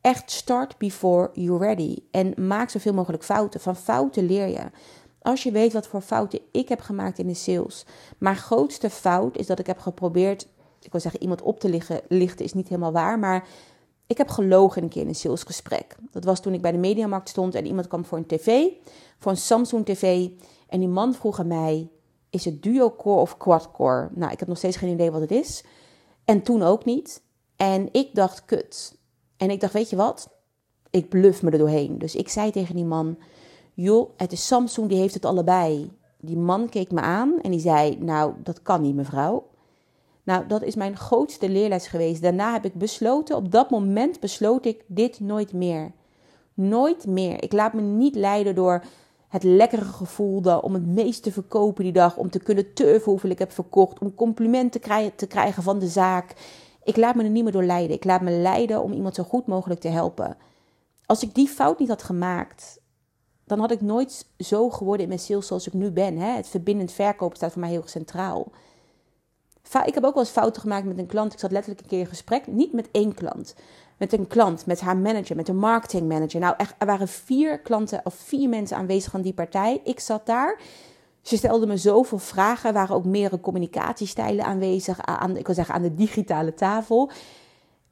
Echt 0.00 0.30
start 0.30 0.78
before 0.78 1.30
you're 1.32 1.66
ready. 1.66 1.98
En 2.10 2.46
maak 2.46 2.70
zoveel 2.70 2.94
mogelijk 2.94 3.24
fouten. 3.24 3.60
Van 3.60 3.76
fouten 3.76 4.26
leer 4.26 4.46
je. 4.46 4.70
Als 5.22 5.42
je 5.42 5.50
weet 5.50 5.72
wat 5.72 5.86
voor 5.86 6.00
fouten 6.00 6.40
ik 6.52 6.68
heb 6.68 6.80
gemaakt 6.80 7.18
in 7.18 7.26
de 7.26 7.34
sales. 7.34 7.86
Mijn 8.18 8.36
grootste 8.36 8.90
fout 8.90 9.36
is 9.36 9.46
dat 9.46 9.58
ik 9.58 9.66
heb 9.66 9.78
geprobeerd 9.78 10.46
ik 10.82 10.92
wil 10.92 11.00
zeggen, 11.00 11.22
iemand 11.22 11.42
op 11.42 11.60
te 11.60 11.68
liggen, 11.68 12.00
lichten 12.08 12.44
is 12.44 12.52
niet 12.52 12.68
helemaal 12.68 12.92
waar. 12.92 13.18
Maar 13.18 13.48
ik 14.06 14.18
heb 14.18 14.28
gelogen 14.28 14.82
een 14.82 14.88
keer 14.88 15.02
in 15.02 15.08
een 15.08 15.14
salesgesprek. 15.14 15.96
Dat 16.10 16.24
was 16.24 16.40
toen 16.40 16.54
ik 16.54 16.62
bij 16.62 16.72
de 16.72 16.78
Mediamarkt 16.78 17.28
stond 17.28 17.54
en 17.54 17.66
iemand 17.66 17.88
kwam 17.88 18.04
voor 18.04 18.18
een 18.18 18.26
tv, 18.26 18.66
voor 19.18 19.30
een 19.30 19.36
Samsung 19.36 19.84
tv. 19.84 20.28
En 20.68 20.78
die 20.78 20.88
man 20.88 21.14
vroeg 21.14 21.38
aan 21.40 21.46
mij, 21.46 21.90
is 22.30 22.44
het 22.44 22.62
duo-core 22.62 23.20
of 23.20 23.36
quad-core? 23.36 24.08
Nou, 24.14 24.32
ik 24.32 24.38
heb 24.38 24.48
nog 24.48 24.58
steeds 24.58 24.76
geen 24.76 24.92
idee 24.92 25.10
wat 25.10 25.20
het 25.20 25.30
is. 25.30 25.64
En 26.24 26.42
toen 26.42 26.62
ook 26.62 26.84
niet. 26.84 27.22
En 27.56 27.88
ik 27.92 28.14
dacht, 28.14 28.44
kut. 28.44 28.98
En 29.36 29.50
ik 29.50 29.60
dacht, 29.60 29.72
weet 29.72 29.90
je 29.90 29.96
wat? 29.96 30.28
Ik 30.90 31.08
bluff 31.08 31.42
me 31.42 31.50
er 31.50 31.58
doorheen. 31.58 31.98
Dus 31.98 32.14
ik 32.14 32.28
zei 32.28 32.50
tegen 32.50 32.74
die 32.74 32.84
man, 32.84 33.18
joh, 33.74 34.10
het 34.16 34.32
is 34.32 34.46
Samsung, 34.46 34.88
die 34.88 34.98
heeft 34.98 35.14
het 35.14 35.24
allebei. 35.24 35.92
Die 36.20 36.36
man 36.36 36.68
keek 36.68 36.90
me 36.90 37.00
aan 37.00 37.40
en 37.42 37.50
die 37.50 37.60
zei, 37.60 37.96
nou, 37.98 38.34
dat 38.42 38.62
kan 38.62 38.80
niet 38.80 38.94
mevrouw. 38.94 39.49
Nou, 40.22 40.46
dat 40.46 40.62
is 40.62 40.74
mijn 40.74 40.96
grootste 40.96 41.48
leerles 41.48 41.86
geweest. 41.86 42.22
Daarna 42.22 42.52
heb 42.52 42.64
ik 42.64 42.74
besloten, 42.74 43.36
op 43.36 43.52
dat 43.52 43.70
moment 43.70 44.20
besloot 44.20 44.64
ik 44.64 44.84
dit 44.86 45.20
nooit 45.20 45.52
meer. 45.52 45.92
Nooit 46.54 47.06
meer. 47.06 47.42
Ik 47.42 47.52
laat 47.52 47.72
me 47.72 47.80
niet 47.80 48.14
leiden 48.14 48.54
door 48.54 48.84
het 49.28 49.42
lekkere 49.42 49.84
gevoel 49.84 50.60
om 50.60 50.74
het 50.74 50.86
meest 50.86 51.22
te 51.22 51.32
verkopen 51.32 51.84
die 51.84 51.92
dag. 51.92 52.16
Om 52.16 52.30
te 52.30 52.38
kunnen 52.38 52.74
turven 52.74 53.10
hoeveel 53.10 53.30
ik 53.30 53.38
heb 53.38 53.52
verkocht. 53.52 53.98
Om 53.98 54.14
complimenten 54.14 54.80
te 55.16 55.26
krijgen 55.26 55.62
van 55.62 55.78
de 55.78 55.88
zaak. 55.88 56.34
Ik 56.84 56.96
laat 56.96 57.14
me 57.14 57.22
er 57.22 57.30
niet 57.30 57.42
meer 57.42 57.52
door 57.52 57.64
leiden. 57.64 57.96
Ik 57.96 58.04
laat 58.04 58.20
me 58.20 58.30
leiden 58.30 58.82
om 58.82 58.92
iemand 58.92 59.14
zo 59.14 59.22
goed 59.22 59.46
mogelijk 59.46 59.80
te 59.80 59.88
helpen. 59.88 60.36
Als 61.06 61.22
ik 61.22 61.34
die 61.34 61.48
fout 61.48 61.78
niet 61.78 61.88
had 61.88 62.02
gemaakt, 62.02 62.80
dan 63.44 63.58
had 63.58 63.70
ik 63.70 63.80
nooit 63.80 64.26
zo 64.38 64.70
geworden 64.70 65.02
in 65.02 65.08
mijn 65.08 65.20
sales 65.20 65.46
zoals 65.46 65.66
ik 65.66 65.72
nu 65.72 65.90
ben. 65.90 66.18
Het 66.18 66.48
verbindend 66.48 66.92
verkopen 66.92 67.36
staat 67.36 67.52
voor 67.52 67.60
mij 67.60 67.70
heel 67.70 67.82
centraal. 67.86 68.52
Ik 69.74 69.94
heb 69.94 70.04
ook 70.04 70.14
wel 70.14 70.22
eens 70.22 70.32
fouten 70.32 70.62
gemaakt 70.62 70.84
met 70.84 70.98
een 70.98 71.06
klant. 71.06 71.32
Ik 71.32 71.38
zat 71.38 71.50
letterlijk 71.50 71.82
een 71.82 71.88
keer 71.88 71.98
in 71.98 72.06
gesprek, 72.06 72.46
niet 72.46 72.72
met 72.72 72.88
één 72.90 73.14
klant. 73.14 73.54
Met 73.96 74.12
een 74.12 74.26
klant, 74.26 74.66
met 74.66 74.80
haar 74.80 74.96
manager, 74.96 75.36
met 75.36 75.48
een 75.48 75.56
marketingmanager. 75.56 76.40
Nou, 76.40 76.54
er 76.78 76.86
waren 76.86 77.08
vier 77.08 77.60
klanten 77.60 78.00
of 78.04 78.14
vier 78.14 78.48
mensen 78.48 78.76
aanwezig 78.76 79.14
aan 79.14 79.22
die 79.22 79.32
partij. 79.32 79.80
Ik 79.84 80.00
zat 80.00 80.26
daar. 80.26 80.60
Ze 81.22 81.36
stelde 81.36 81.66
me 81.66 81.76
zoveel 81.76 82.18
vragen. 82.18 82.68
Er 82.68 82.74
waren 82.74 82.96
ook 82.96 83.04
meerdere 83.04 83.40
communicatiestijlen 83.40 84.44
aanwezig. 84.44 85.00
Aan, 85.00 85.36
ik 85.36 85.46
wil 85.46 85.54
zeggen, 85.54 85.74
aan 85.74 85.82
de 85.82 85.94
digitale 85.94 86.54
tafel. 86.54 87.10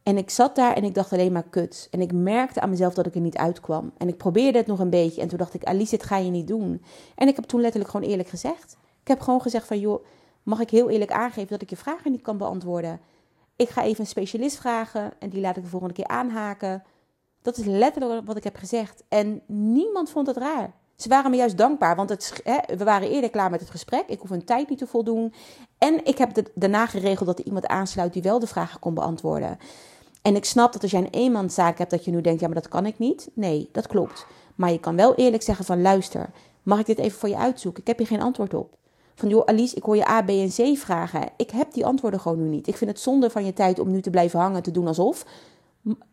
En 0.02 0.16
ik 0.16 0.30
zat 0.30 0.56
daar 0.56 0.74
en 0.74 0.84
ik 0.84 0.94
dacht 0.94 1.12
alleen 1.12 1.32
maar 1.32 1.48
kut. 1.50 1.88
En 1.90 2.00
ik 2.00 2.12
merkte 2.12 2.60
aan 2.60 2.70
mezelf 2.70 2.94
dat 2.94 3.06
ik 3.06 3.14
er 3.14 3.20
niet 3.20 3.36
uitkwam. 3.36 3.92
En 3.96 4.08
ik 4.08 4.16
probeerde 4.16 4.58
het 4.58 4.66
nog 4.66 4.78
een 4.78 4.90
beetje. 4.90 5.20
En 5.20 5.28
toen 5.28 5.38
dacht 5.38 5.54
ik, 5.54 5.64
Alice, 5.64 5.90
dit 5.90 6.02
ga 6.02 6.16
je 6.16 6.30
niet 6.30 6.48
doen. 6.48 6.82
En 7.14 7.28
ik 7.28 7.36
heb 7.36 7.44
toen 7.44 7.60
letterlijk 7.60 7.90
gewoon 7.90 8.08
eerlijk 8.08 8.28
gezegd. 8.28 8.76
Ik 9.02 9.08
heb 9.08 9.20
gewoon 9.20 9.40
gezegd 9.40 9.66
van, 9.66 9.78
joh, 9.78 10.04
mag 10.48 10.60
ik 10.60 10.70
heel 10.70 10.90
eerlijk 10.90 11.12
aangeven 11.12 11.48
dat 11.48 11.62
ik 11.62 11.70
je 11.70 11.76
vragen 11.76 12.10
niet 12.10 12.22
kan 12.22 12.36
beantwoorden. 12.36 13.00
ik 13.56 13.68
ga 13.68 13.82
even 13.82 14.00
een 14.00 14.06
specialist 14.06 14.56
vragen 14.56 15.12
en 15.18 15.28
die 15.28 15.40
laat 15.40 15.56
ik 15.56 15.62
de 15.62 15.68
volgende 15.68 15.94
keer 15.94 16.06
aanhaken. 16.06 16.82
Dat 17.42 17.56
is 17.56 17.64
letterlijk 17.64 18.26
wat 18.26 18.36
ik 18.36 18.44
heb 18.44 18.56
gezegd. 18.56 19.04
En 19.08 19.42
niemand 19.46 20.10
vond 20.10 20.26
het 20.26 20.36
raar. 20.36 20.72
Ze 20.96 21.08
waren 21.08 21.30
me 21.30 21.36
juist 21.36 21.56
dankbaar, 21.56 21.96
want 21.96 22.08
het, 22.08 22.40
hè, 22.44 22.76
we 22.76 22.84
waren 22.84 23.10
eerder 23.10 23.30
klaar 23.30 23.50
met 23.50 23.60
het 23.60 23.70
gesprek. 23.70 24.04
Ik 24.06 24.20
hoef 24.20 24.28
hun 24.28 24.44
tijd 24.44 24.68
niet 24.68 24.78
te 24.78 24.86
voldoen. 24.86 25.32
En 25.78 26.04
ik 26.04 26.18
heb 26.18 26.42
daarna 26.54 26.86
geregeld 26.86 27.26
dat 27.28 27.38
er 27.38 27.44
iemand 27.44 27.66
aansluit 27.66 28.12
die 28.12 28.22
wel 28.22 28.38
de 28.38 28.46
vragen 28.46 28.80
kon 28.80 28.94
beantwoorden. 28.94 29.58
En 30.22 30.36
ik 30.36 30.44
snap 30.44 30.72
dat 30.72 30.82
als 30.82 30.90
jij 30.90 31.00
een 31.00 31.10
eenmanszaak 31.10 31.78
hebt, 31.78 31.90
dat 31.90 32.04
je 32.04 32.10
nu 32.10 32.20
denkt, 32.20 32.40
ja, 32.40 32.46
maar 32.46 32.56
dat 32.56 32.68
kan 32.68 32.86
ik 32.86 32.98
niet. 32.98 33.30
Nee, 33.34 33.68
dat 33.72 33.86
klopt. 33.86 34.26
Maar 34.54 34.72
je 34.72 34.80
kan 34.80 34.96
wel 34.96 35.14
eerlijk 35.14 35.42
zeggen 35.42 35.64
van, 35.64 35.82
luister, 35.82 36.30
mag 36.62 36.78
ik 36.78 36.86
dit 36.86 36.98
even 36.98 37.18
voor 37.18 37.28
je 37.28 37.36
uitzoeken? 37.36 37.80
Ik 37.80 37.86
heb 37.86 37.98
hier 37.98 38.06
geen 38.06 38.22
antwoord 38.22 38.54
op. 38.54 38.76
Van, 39.18 39.28
joh, 39.28 39.44
Alice, 39.44 39.76
ik 39.76 39.82
hoor 39.82 39.96
je 39.96 40.08
A, 40.08 40.22
B 40.22 40.28
en 40.28 40.48
C 40.48 40.78
vragen. 40.78 41.28
Ik 41.36 41.50
heb 41.50 41.72
die 41.72 41.86
antwoorden 41.86 42.20
gewoon 42.20 42.42
nu 42.42 42.48
niet. 42.48 42.66
Ik 42.66 42.76
vind 42.76 42.90
het 42.90 43.00
zonde 43.00 43.30
van 43.30 43.44
je 43.44 43.52
tijd 43.52 43.78
om 43.78 43.90
nu 43.90 44.00
te 44.00 44.10
blijven 44.10 44.40
hangen, 44.40 44.62
te 44.62 44.70
doen 44.70 44.86
alsof. 44.86 45.24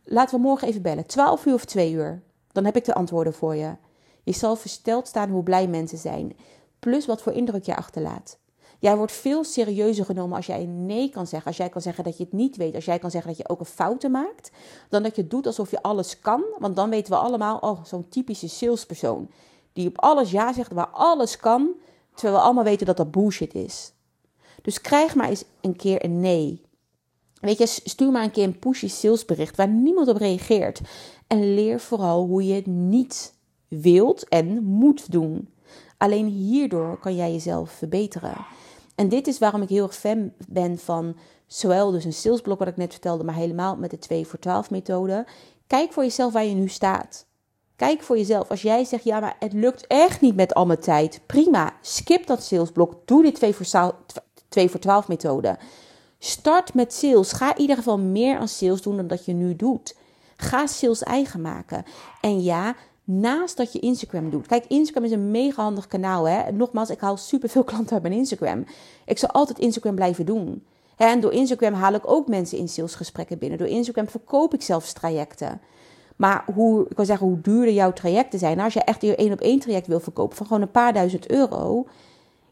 Laten 0.03 0.35
we 0.35 0.41
morgen 0.41 0.67
even 0.67 0.81
bellen. 0.81 1.05
12 1.05 1.45
uur 1.45 1.53
of 1.53 1.65
2 1.65 1.91
uur. 1.91 2.21
Dan 2.51 2.65
heb 2.65 2.75
ik 2.75 2.85
de 2.85 2.93
antwoorden 2.93 3.33
voor 3.33 3.55
je. 3.55 3.75
Je 4.23 4.31
zal 4.31 4.55
versteld 4.55 5.07
staan 5.07 5.29
hoe 5.29 5.43
blij 5.43 5.67
mensen 5.67 5.97
zijn. 5.97 6.37
Plus 6.79 7.05
wat 7.05 7.21
voor 7.21 7.33
indruk 7.33 7.63
je 7.63 7.75
achterlaat. 7.75 8.37
Jij 8.79 8.97
wordt 8.97 9.11
veel 9.11 9.43
serieuzer 9.43 10.05
genomen 10.05 10.35
als 10.35 10.45
jij 10.45 10.65
nee 10.65 11.09
kan 11.09 11.27
zeggen. 11.27 11.47
Als 11.47 11.57
jij 11.57 11.69
kan 11.69 11.81
zeggen 11.81 12.03
dat 12.03 12.17
je 12.17 12.23
het 12.23 12.33
niet 12.33 12.55
weet. 12.55 12.75
Als 12.75 12.85
jij 12.85 12.99
kan 12.99 13.11
zeggen 13.11 13.29
dat 13.29 13.39
je 13.39 13.49
ook 13.49 13.59
een 13.59 13.65
fouten 13.65 14.11
maakt. 14.11 14.51
Dan 14.89 15.03
dat 15.03 15.15
je 15.15 15.27
doet 15.27 15.45
alsof 15.45 15.71
je 15.71 15.81
alles 15.81 16.19
kan. 16.19 16.43
Want 16.59 16.75
dan 16.75 16.89
weten 16.89 17.13
we 17.13 17.19
allemaal, 17.19 17.57
oh, 17.57 17.83
zo'n 17.83 18.09
typische 18.09 18.49
salespersoon. 18.49 19.29
Die 19.73 19.87
op 19.87 20.01
alles 20.01 20.31
ja 20.31 20.53
zegt, 20.53 20.73
waar 20.73 20.89
alles 20.89 21.37
kan. 21.37 21.75
Terwijl 22.15 22.37
we 22.37 22.43
allemaal 22.43 22.63
weten 22.63 22.85
dat 22.85 22.97
dat 22.97 23.11
bullshit 23.11 23.53
is. 23.53 23.93
Dus 24.61 24.81
krijg 24.81 25.15
maar 25.15 25.29
eens 25.29 25.43
een 25.61 25.75
keer 25.75 26.05
een 26.05 26.19
nee. 26.19 26.61
Weet 27.39 27.57
je, 27.57 27.65
stuur 27.65 28.11
maar 28.11 28.23
een 28.23 28.31
keer 28.31 28.43
een 28.43 28.59
pushy 28.59 28.87
salesbericht 28.87 29.55
waar 29.55 29.67
niemand 29.67 30.07
op 30.07 30.17
reageert. 30.17 30.81
En 31.27 31.53
leer 31.53 31.79
vooral 31.79 32.25
hoe 32.25 32.45
je 32.45 32.53
het 32.53 32.65
niet 32.65 33.33
wilt 33.67 34.27
en 34.29 34.63
moet 34.63 35.11
doen. 35.11 35.49
Alleen 35.97 36.27
hierdoor 36.27 36.99
kan 36.99 37.15
jij 37.15 37.31
jezelf 37.31 37.71
verbeteren. 37.71 38.45
En 38.95 39.09
dit 39.09 39.27
is 39.27 39.39
waarom 39.39 39.61
ik 39.61 39.69
heel 39.69 39.83
erg 39.83 39.95
fan 39.95 40.31
ben 40.47 40.77
van 40.77 41.15
zowel 41.47 41.91
dus 41.91 42.05
een 42.05 42.13
salesblok 42.13 42.59
wat 42.59 42.67
ik 42.67 42.77
net 42.77 42.91
vertelde, 42.91 43.23
maar 43.23 43.35
helemaal 43.35 43.75
met 43.75 43.89
de 43.89 43.99
2 43.99 44.27
voor 44.27 44.39
12 44.39 44.69
methode. 44.69 45.25
Kijk 45.67 45.93
voor 45.93 46.03
jezelf 46.03 46.33
waar 46.33 46.45
je 46.45 46.55
nu 46.55 46.67
staat. 46.67 47.25
Kijk 47.75 48.01
voor 48.01 48.17
jezelf. 48.17 48.49
Als 48.49 48.61
jij 48.61 48.83
zegt, 48.83 49.03
ja, 49.03 49.19
maar 49.19 49.35
het 49.39 49.53
lukt 49.53 49.87
echt 49.87 50.21
niet 50.21 50.35
met 50.35 50.53
al 50.53 50.65
mijn 50.65 50.79
tijd. 50.79 51.19
Prima, 51.25 51.73
skip 51.81 52.27
dat 52.27 52.43
salesblok. 52.43 52.93
Doe 53.05 53.23
die 53.23 53.31
2 53.31 53.55
voor, 53.55 53.93
2 54.49 54.69
voor 54.69 54.79
12 54.79 55.07
methode. 55.07 55.57
Start 56.19 56.73
met 56.73 56.93
sales. 56.93 57.31
Ga 57.31 57.55
in 57.55 57.61
ieder 57.61 57.75
geval 57.75 57.99
meer 57.99 58.37
aan 58.37 58.47
sales 58.47 58.81
doen 58.81 58.95
dan 58.95 59.07
dat 59.07 59.25
je 59.25 59.33
nu 59.33 59.55
doet. 59.55 59.95
Ga 60.37 60.67
sales 60.67 61.03
eigen 61.03 61.41
maken. 61.41 61.85
En 62.21 62.43
ja, 62.43 62.75
naast 63.03 63.57
dat 63.57 63.73
je 63.73 63.79
Instagram 63.79 64.29
doet. 64.29 64.47
Kijk, 64.47 64.65
Instagram 64.67 65.03
is 65.03 65.11
een 65.11 65.31
mega 65.31 65.63
handig 65.63 65.87
kanaal. 65.87 66.27
Hè? 66.27 66.51
nogmaals, 66.51 66.89
ik 66.89 66.99
haal 66.99 67.17
superveel 67.17 67.63
klanten 67.71 67.93
uit 67.93 68.01
mijn 68.01 68.15
Instagram. 68.15 68.65
Ik 69.05 69.17
zal 69.17 69.29
altijd 69.29 69.59
Instagram 69.59 69.95
blijven 69.95 70.25
doen. 70.25 70.65
En 70.95 71.19
door 71.19 71.31
Instagram 71.31 71.73
haal 71.73 71.93
ik 71.93 72.11
ook 72.11 72.27
mensen 72.27 72.57
in 72.57 72.69
salesgesprekken 72.69 73.37
binnen. 73.37 73.57
Door 73.57 73.67
Instagram 73.67 74.07
verkoop 74.09 74.53
ik 74.53 74.61
zelfs 74.61 74.93
trajecten. 74.93 75.61
Maar 76.15 76.45
hoe, 76.53 76.85
ik 76.89 76.95
wil 76.95 77.05
zeggen, 77.05 77.27
hoe 77.27 77.41
duurder 77.41 77.73
jouw 77.73 77.93
trajecten 77.93 78.39
zijn. 78.39 78.51
Nou, 78.51 78.63
als 78.65 78.73
je 78.73 78.79
echt 78.79 79.01
je 79.01 79.15
één 79.15 79.31
op 79.31 79.39
één 79.41 79.59
traject 79.59 79.87
wil 79.87 79.99
verkopen 79.99 80.37
van 80.37 80.45
gewoon 80.45 80.61
een 80.61 80.71
paar 80.71 80.93
duizend 80.93 81.29
euro. 81.29 81.85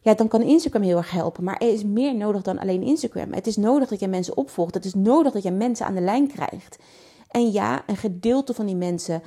Ja, 0.01 0.13
dan 0.13 0.27
kan 0.27 0.41
Instagram 0.41 0.81
heel 0.81 0.97
erg 0.97 1.11
helpen. 1.11 1.43
Maar 1.43 1.57
er 1.57 1.73
is 1.73 1.83
meer 1.83 2.15
nodig 2.15 2.41
dan 2.41 2.59
alleen 2.59 2.81
Instagram. 2.81 3.33
Het 3.33 3.47
is 3.47 3.57
nodig 3.57 3.89
dat 3.89 3.99
je 3.99 4.07
mensen 4.07 4.37
opvolgt. 4.37 4.73
Het 4.73 4.85
is 4.85 4.93
nodig 4.93 5.33
dat 5.33 5.43
je 5.43 5.51
mensen 5.51 5.85
aan 5.85 5.95
de 5.95 6.01
lijn 6.01 6.27
krijgt. 6.27 6.77
En 7.27 7.51
ja, 7.51 7.83
een 7.87 7.97
gedeelte 7.97 8.53
van 8.53 8.65
die 8.65 8.75
mensen 8.75 9.21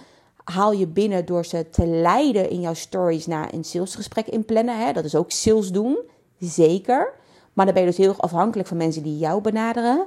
haal 0.44 0.72
je 0.72 0.86
binnen 0.86 1.26
door 1.26 1.44
ze 1.44 1.70
te 1.70 1.86
leiden 1.86 2.50
in 2.50 2.60
jouw 2.60 2.74
stories 2.74 3.26
naar 3.26 3.52
een 3.52 3.64
salesgesprek 3.64 4.26
inplannen. 4.26 4.78
Hè? 4.78 4.92
Dat 4.92 5.04
is 5.04 5.14
ook 5.14 5.30
sales 5.30 5.70
doen, 5.70 5.98
zeker. 6.38 7.12
Maar 7.52 7.64
dan 7.64 7.74
ben 7.74 7.82
je 7.82 7.88
dus 7.88 7.98
heel 7.98 8.08
erg 8.08 8.20
afhankelijk 8.20 8.68
van 8.68 8.76
mensen 8.76 9.02
die 9.02 9.18
jou 9.18 9.40
benaderen. 9.40 10.06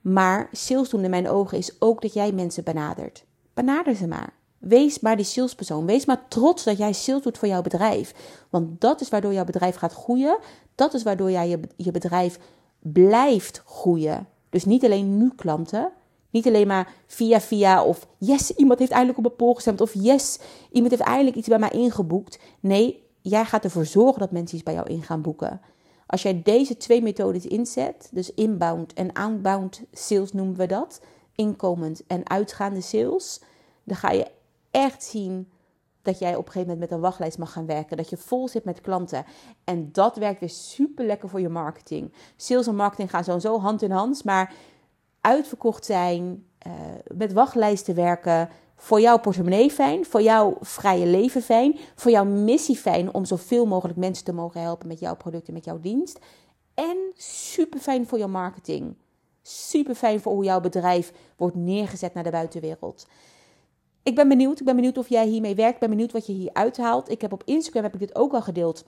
Maar 0.00 0.48
sales 0.52 0.88
doen 0.88 1.04
in 1.04 1.10
mijn 1.10 1.28
ogen 1.28 1.58
is 1.58 1.76
ook 1.78 2.02
dat 2.02 2.12
jij 2.12 2.32
mensen 2.32 2.64
benadert. 2.64 3.24
Benader 3.58 3.94
ze 3.94 4.06
maar. 4.06 4.32
Wees 4.58 5.00
maar 5.00 5.16
die 5.16 5.24
salespersoon. 5.24 5.86
Wees 5.86 6.04
maar 6.04 6.28
trots 6.28 6.64
dat 6.64 6.78
jij 6.78 6.92
sales 6.92 7.22
doet 7.22 7.38
voor 7.38 7.48
jouw 7.48 7.62
bedrijf. 7.62 8.14
Want 8.50 8.80
dat 8.80 9.00
is 9.00 9.08
waardoor 9.08 9.32
jouw 9.32 9.44
bedrijf 9.44 9.76
gaat 9.76 9.92
groeien. 9.92 10.38
Dat 10.74 10.94
is 10.94 11.02
waardoor 11.02 11.30
jij 11.30 11.48
je, 11.48 11.60
je 11.76 11.90
bedrijf 11.90 12.38
blijft 12.78 13.62
groeien. 13.66 14.26
Dus 14.50 14.64
niet 14.64 14.84
alleen 14.84 15.16
nu 15.16 15.32
klanten, 15.36 15.92
niet 16.30 16.46
alleen 16.46 16.66
maar 16.66 16.92
via 17.06 17.40
via 17.40 17.84
of 17.84 18.06
yes, 18.18 18.50
iemand 18.50 18.78
heeft 18.78 18.90
eindelijk 18.90 19.18
op 19.18 19.24
een 19.24 19.36
poll 19.36 19.54
gestemd 19.54 19.80
of 19.80 19.94
yes, 19.94 20.38
iemand 20.70 20.90
heeft 20.90 21.08
eindelijk 21.08 21.36
iets 21.36 21.48
bij 21.48 21.58
mij 21.58 21.70
ingeboekt. 21.70 22.38
Nee, 22.60 23.02
jij 23.20 23.44
gaat 23.44 23.64
ervoor 23.64 23.86
zorgen 23.86 24.20
dat 24.20 24.30
mensen 24.30 24.56
iets 24.56 24.64
bij 24.64 24.74
jou 24.74 24.86
in 24.88 25.02
gaan 25.02 25.22
boeken. 25.22 25.60
Als 26.06 26.22
jij 26.22 26.42
deze 26.42 26.76
twee 26.76 27.02
methodes 27.02 27.46
inzet, 27.46 28.08
dus 28.12 28.34
inbound 28.34 28.92
en 28.92 29.12
outbound 29.12 29.82
sales 29.92 30.32
noemen 30.32 30.56
we 30.56 30.66
dat, 30.66 31.00
inkomend 31.38 32.06
en 32.06 32.28
uitgaande 32.28 32.80
sales, 32.80 33.40
dan 33.84 33.96
ga 33.96 34.10
je 34.10 34.30
echt 34.70 35.04
zien 35.04 35.48
dat 36.02 36.18
jij 36.18 36.30
op 36.36 36.46
een 36.46 36.52
gegeven 36.52 36.68
moment 36.68 36.80
met 36.80 36.90
een 36.90 37.00
wachtlijst 37.04 37.38
mag 37.38 37.52
gaan 37.52 37.66
werken. 37.66 37.96
Dat 37.96 38.10
je 38.10 38.16
vol 38.16 38.48
zit 38.48 38.64
met 38.64 38.80
klanten. 38.80 39.24
En 39.64 39.92
dat 39.92 40.16
werkt 40.16 40.40
weer 40.40 40.48
super 40.50 41.06
lekker 41.06 41.28
voor 41.28 41.40
je 41.40 41.48
marketing. 41.48 42.12
Sales 42.36 42.66
en 42.66 42.76
marketing 42.76 43.10
gaan 43.10 43.40
zo 43.40 43.60
hand 43.60 43.82
in 43.82 43.90
hand. 43.90 44.24
Maar 44.24 44.54
uitverkocht 45.20 45.84
zijn, 45.84 46.44
uh, 46.66 46.72
met 47.14 47.32
wachtlijsten 47.32 47.94
werken, 47.94 48.48
voor 48.76 49.00
jouw 49.00 49.18
portemonnee 49.18 49.70
fijn, 49.70 50.04
voor 50.04 50.22
jouw 50.22 50.56
vrije 50.60 51.06
leven 51.06 51.42
fijn, 51.42 51.78
voor 51.94 52.10
jouw 52.10 52.24
missie 52.24 52.76
fijn 52.76 53.14
om 53.14 53.24
zoveel 53.24 53.66
mogelijk 53.66 53.98
mensen 53.98 54.24
te 54.24 54.32
mogen 54.32 54.60
helpen 54.60 54.88
met 54.88 55.00
jouw 55.00 55.16
product 55.16 55.48
en 55.48 55.54
met 55.54 55.64
jouw 55.64 55.80
dienst. 55.80 56.18
En 56.74 56.96
super 57.14 57.80
fijn 57.80 58.06
voor 58.06 58.18
jouw 58.18 58.28
marketing. 58.28 58.96
Super 59.48 59.94
fijn 59.94 60.20
voor 60.20 60.32
hoe 60.32 60.44
jouw 60.44 60.60
bedrijf 60.60 61.12
wordt 61.36 61.56
neergezet 61.56 62.14
naar 62.14 62.24
de 62.24 62.30
buitenwereld. 62.30 63.06
Ik 64.02 64.14
ben 64.14 64.28
benieuwd. 64.28 64.58
Ik 64.60 64.64
ben 64.66 64.76
benieuwd 64.76 64.98
of 64.98 65.08
jij 65.08 65.26
hiermee 65.26 65.54
werkt. 65.54 65.74
Ik 65.74 65.80
ben 65.80 65.90
benieuwd 65.90 66.12
wat 66.12 66.26
je 66.26 66.32
hier 66.32 66.50
uithaalt. 66.52 67.10
Ik 67.10 67.20
heb 67.20 67.32
op 67.32 67.42
Instagram 67.44 67.82
heb 67.82 67.94
ik 67.94 68.00
dit 68.00 68.14
ook 68.14 68.32
al 68.32 68.42
gedeeld. 68.42 68.84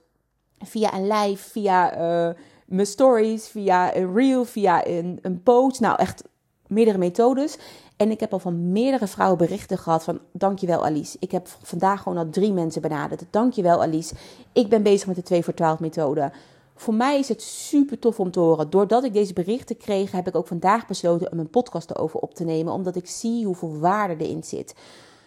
Via 0.58 0.94
een 0.94 1.06
live, 1.06 1.50
via 1.50 1.98
uh, 1.98 2.34
mijn 2.66 2.86
stories, 2.86 3.48
via 3.48 3.96
een 3.96 4.14
reel, 4.14 4.44
via 4.44 4.86
een, 4.86 5.18
een 5.22 5.42
post. 5.42 5.80
Nou, 5.80 5.96
echt 5.98 6.24
meerdere 6.66 6.98
methodes. 6.98 7.58
En 7.96 8.10
ik 8.10 8.20
heb 8.20 8.32
al 8.32 8.38
van 8.38 8.72
meerdere 8.72 9.06
vrouwen 9.06 9.38
berichten 9.38 9.78
gehad 9.78 10.04
van 10.04 10.20
dankjewel 10.32 10.84
Alice. 10.84 11.16
Ik 11.20 11.30
heb 11.30 11.48
vandaag 11.62 12.02
gewoon 12.02 12.18
al 12.18 12.30
drie 12.30 12.52
mensen 12.52 12.82
benaderd. 12.82 13.24
Dankjewel 13.30 13.82
Alice. 13.82 14.14
Ik 14.52 14.68
ben 14.68 14.82
bezig 14.82 15.06
met 15.06 15.16
de 15.16 15.22
2 15.22 15.44
voor 15.44 15.54
12 15.54 15.80
methode. 15.80 16.32
Voor 16.80 16.94
mij 16.94 17.18
is 17.18 17.28
het 17.28 17.42
super 17.42 17.98
tof 17.98 18.20
om 18.20 18.30
te 18.30 18.40
horen. 18.40 18.70
Doordat 18.70 19.04
ik 19.04 19.12
deze 19.12 19.32
berichten 19.32 19.76
kreeg, 19.76 20.10
heb 20.10 20.28
ik 20.28 20.34
ook 20.34 20.46
vandaag 20.46 20.86
besloten 20.86 21.32
om 21.32 21.38
een 21.38 21.50
podcast 21.50 21.90
erover 21.90 22.20
op 22.20 22.34
te 22.34 22.44
nemen. 22.44 22.72
Omdat 22.72 22.96
ik 22.96 23.06
zie 23.06 23.44
hoeveel 23.44 23.78
waarde 23.78 24.24
erin 24.24 24.44
zit. 24.44 24.74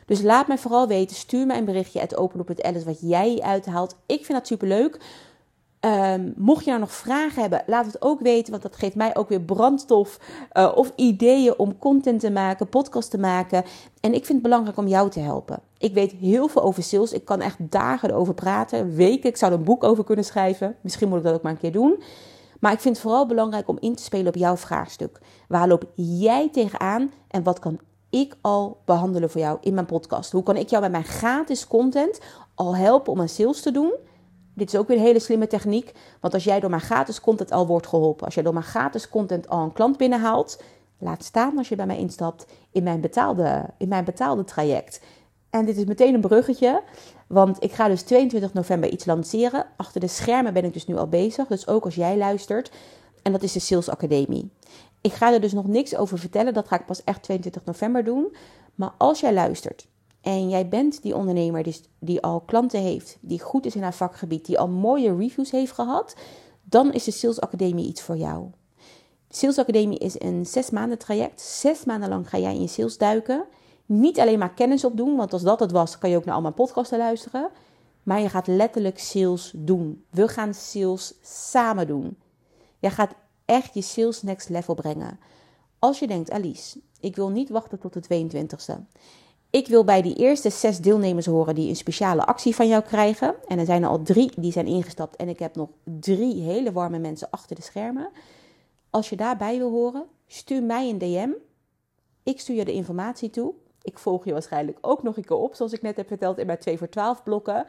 Dus 0.05 0.21
laat 0.21 0.47
mij 0.47 0.57
vooral 0.57 0.87
weten. 0.87 1.15
Stuur 1.15 1.45
mij 1.45 1.57
een 1.57 1.65
berichtje 1.65 1.99
uit 1.99 2.17
openop.ls 2.17 2.83
wat 2.83 2.97
jij 3.01 3.39
uithaalt. 3.41 3.95
Ik 4.05 4.25
vind 4.25 4.37
dat 4.37 4.47
super 4.47 4.67
leuk. 4.67 4.99
Ehm, 5.83 6.31
mocht 6.35 6.63
je 6.63 6.69
nou 6.69 6.81
nog 6.81 6.91
vragen 6.91 7.41
hebben, 7.41 7.63
laat 7.65 7.85
het 7.85 8.01
ook 8.01 8.19
weten, 8.19 8.51
want 8.51 8.63
dat 8.63 8.75
geeft 8.75 8.95
mij 8.95 9.15
ook 9.15 9.29
weer 9.29 9.41
brandstof 9.41 10.19
uh, 10.53 10.71
of 10.75 10.91
ideeën 10.95 11.57
om 11.57 11.77
content 11.77 12.19
te 12.19 12.31
maken, 12.31 12.69
podcast 12.69 13.09
te 13.09 13.17
maken. 13.17 13.63
En 13.99 14.13
ik 14.13 14.25
vind 14.25 14.27
het 14.27 14.41
belangrijk 14.41 14.77
om 14.77 14.87
jou 14.87 15.09
te 15.09 15.19
helpen. 15.19 15.59
Ik 15.77 15.93
weet 15.93 16.11
heel 16.11 16.47
veel 16.47 16.63
over 16.63 16.83
sales. 16.83 17.13
Ik 17.13 17.25
kan 17.25 17.41
echt 17.41 17.57
dagen 17.59 18.09
erover 18.09 18.33
praten, 18.33 18.95
weken. 18.95 19.29
Ik 19.29 19.37
zou 19.37 19.51
er 19.51 19.57
een 19.57 19.63
boek 19.63 19.83
over 19.83 20.03
kunnen 20.03 20.25
schrijven. 20.25 20.75
Misschien 20.81 21.09
moet 21.09 21.17
ik 21.17 21.23
dat 21.23 21.33
ook 21.33 21.41
maar 21.41 21.51
een 21.51 21.57
keer 21.57 21.71
doen. 21.71 22.03
Maar 22.59 22.71
ik 22.71 22.79
vind 22.79 22.95
het 22.95 23.03
vooral 23.03 23.25
belangrijk 23.25 23.67
om 23.67 23.77
in 23.79 23.95
te 23.95 24.03
spelen 24.03 24.27
op 24.27 24.35
jouw 24.35 24.55
vraagstuk. 24.55 25.19
Waar 25.47 25.67
loop 25.67 25.85
jij 25.95 26.49
tegenaan 26.51 27.11
en 27.27 27.43
wat 27.43 27.59
kan 27.59 27.79
ik 28.09 28.35
al 28.41 28.77
behandelen 28.85 29.29
voor 29.29 29.41
jou 29.41 29.57
in 29.61 29.73
mijn 29.73 29.85
podcast? 29.85 30.31
Hoe 30.31 30.43
kan 30.43 30.57
ik 30.57 30.69
jou 30.69 30.81
bij 30.81 30.91
mijn 30.91 31.03
gratis 31.03 31.67
content 31.67 32.19
al 32.55 32.75
helpen 32.75 33.11
om 33.11 33.19
een 33.19 33.29
sales 33.29 33.61
te 33.61 33.71
doen? 33.71 33.93
Dit 34.53 34.73
is 34.73 34.79
ook 34.79 34.87
weer 34.87 34.97
een 34.97 35.03
hele 35.03 35.19
slimme 35.19 35.47
techniek. 35.47 35.91
Want 36.19 36.33
als 36.33 36.43
jij 36.43 36.59
door 36.59 36.69
mijn 36.69 36.81
gratis 36.81 37.19
content 37.19 37.51
al 37.51 37.67
wordt 37.67 37.87
geholpen, 37.87 38.25
als 38.25 38.33
jij 38.33 38.43
door 38.43 38.53
mijn 38.53 38.65
gratis 38.65 39.09
content 39.09 39.49
al 39.49 39.63
een 39.63 39.73
klant 39.73 39.97
binnenhaalt, 39.97 40.61
laat 40.97 41.23
staan 41.23 41.57
als 41.57 41.69
je 41.69 41.75
bij 41.75 41.85
mij 41.85 41.97
instapt 41.97 42.45
in 42.71 42.83
mijn 42.83 43.01
betaalde, 43.01 43.65
in 43.77 43.87
mijn 43.87 44.03
betaalde 44.03 44.43
traject. 44.43 45.01
En 45.49 45.65
dit 45.65 45.77
is 45.77 45.85
meteen 45.85 46.13
een 46.13 46.21
bruggetje, 46.21 46.81
want 47.27 47.63
ik 47.63 47.71
ga 47.71 47.87
dus 47.87 48.01
22 48.01 48.53
november 48.53 48.89
iets 48.89 49.05
lanceren. 49.05 49.65
Achter 49.77 50.01
de 50.01 50.07
schermen 50.07 50.53
ben 50.53 50.65
ik 50.65 50.73
dus 50.73 50.87
nu 50.87 50.95
al 50.97 51.07
bezig, 51.07 51.47
dus 51.47 51.67
ook 51.67 51.85
als 51.85 51.95
jij 51.95 52.17
luistert. 52.17 52.71
En 53.21 53.31
dat 53.31 53.43
is 53.43 53.51
de 53.51 53.59
Sales 53.59 53.89
Academie. 53.89 54.51
Ik 55.01 55.13
ga 55.13 55.33
er 55.33 55.41
dus 55.41 55.53
nog 55.53 55.67
niks 55.67 55.95
over 55.95 56.19
vertellen, 56.19 56.53
dat 56.53 56.67
ga 56.67 56.79
ik 56.79 56.85
pas 56.85 57.03
echt 57.03 57.23
22 57.23 57.65
november 57.65 58.03
doen. 58.03 58.35
Maar 58.75 58.91
als 58.97 59.19
jij 59.19 59.33
luistert 59.33 59.87
en 60.23 60.49
jij 60.49 60.67
bent 60.67 61.01
die 61.01 61.15
ondernemer 61.15 61.63
die, 61.63 61.81
die 61.99 62.21
al 62.21 62.39
klanten 62.39 62.79
heeft, 62.79 63.17
die 63.21 63.41
goed 63.41 63.65
is 63.65 63.75
in 63.75 63.81
haar 63.81 63.93
vakgebied, 63.93 64.45
die 64.45 64.59
al 64.59 64.67
mooie 64.67 65.15
reviews 65.15 65.51
heeft 65.51 65.71
gehad, 65.71 66.15
dan 66.63 66.93
is 66.93 67.03
de 67.03 67.11
Sales 67.11 67.41
Academie 67.41 67.87
iets 67.87 68.01
voor 68.01 68.17
jou. 68.17 68.45
Sales 69.29 69.57
Academie 69.57 69.97
is 69.97 70.21
een 70.21 70.45
zes 70.45 70.69
maanden 70.69 70.97
traject. 70.97 71.41
Zes 71.41 71.85
maanden 71.85 72.09
lang 72.09 72.29
ga 72.29 72.37
jij 72.37 72.53
in 72.53 72.61
je 72.61 72.67
sales 72.67 72.97
duiken. 72.97 73.45
Niet 73.85 74.19
alleen 74.19 74.39
maar 74.39 74.53
kennis 74.53 74.85
opdoen, 74.85 75.15
want 75.15 75.33
als 75.33 75.41
dat 75.41 75.59
het 75.59 75.71
was, 75.71 75.97
kan 75.97 76.09
je 76.09 76.17
ook 76.17 76.25
naar 76.25 76.35
al 76.35 76.41
mijn 76.41 76.53
podcasten 76.53 76.97
luisteren. 76.97 77.49
Maar 78.03 78.21
je 78.21 78.29
gaat 78.29 78.47
letterlijk 78.47 78.99
sales 78.99 79.53
doen. 79.55 80.05
We 80.09 80.27
gaan 80.27 80.53
sales 80.53 81.13
samen 81.21 81.87
doen. 81.87 82.17
Je 82.79 82.89
gaat 82.89 83.13
echt 83.45 83.73
je 83.73 83.81
sales 83.81 84.21
next 84.21 84.49
level 84.49 84.73
brengen. 84.73 85.19
Als 85.79 85.99
je 85.99 86.07
denkt, 86.07 86.31
Alice, 86.31 86.79
ik 86.99 87.15
wil 87.15 87.29
niet 87.29 87.49
wachten 87.49 87.79
tot 87.79 87.93
de 87.93 88.29
22e. 88.31 88.81
Ik 89.53 89.67
wil 89.67 89.83
bij 89.83 90.01
die 90.01 90.15
eerste 90.15 90.49
zes 90.49 90.79
deelnemers 90.79 91.25
horen 91.25 91.55
die 91.55 91.69
een 91.69 91.75
speciale 91.75 92.25
actie 92.25 92.55
van 92.55 92.67
jou 92.67 92.83
krijgen. 92.83 93.35
En 93.47 93.59
er 93.59 93.65
zijn 93.65 93.83
er 93.83 93.89
al 93.89 94.01
drie 94.01 94.31
die 94.35 94.51
zijn 94.51 94.65
ingestapt. 94.65 95.15
En 95.15 95.29
ik 95.29 95.39
heb 95.39 95.55
nog 95.55 95.69
drie 95.83 96.41
hele 96.41 96.71
warme 96.71 96.99
mensen 96.99 97.29
achter 97.29 97.55
de 97.55 97.61
schermen. 97.61 98.09
Als 98.89 99.09
je 99.09 99.15
daarbij 99.15 99.57
wil 99.57 99.71
horen, 99.71 100.05
stuur 100.27 100.63
mij 100.63 100.89
een 100.89 100.97
DM. 100.97 101.29
Ik 102.23 102.39
stuur 102.39 102.55
je 102.55 102.65
de 102.65 102.73
informatie 102.73 103.29
toe. 103.29 103.53
Ik 103.81 103.99
volg 103.99 104.25
je 104.25 104.31
waarschijnlijk 104.31 104.77
ook 104.81 105.03
nog 105.03 105.17
een 105.17 105.25
keer 105.25 105.37
op, 105.37 105.55
zoals 105.55 105.73
ik 105.73 105.81
net 105.81 105.95
heb 105.95 106.07
verteld 106.07 106.37
in 106.37 106.45
mijn 106.45 106.59
2 106.59 106.77
voor 106.77 106.89
12 106.89 107.23
blokken. 107.23 107.65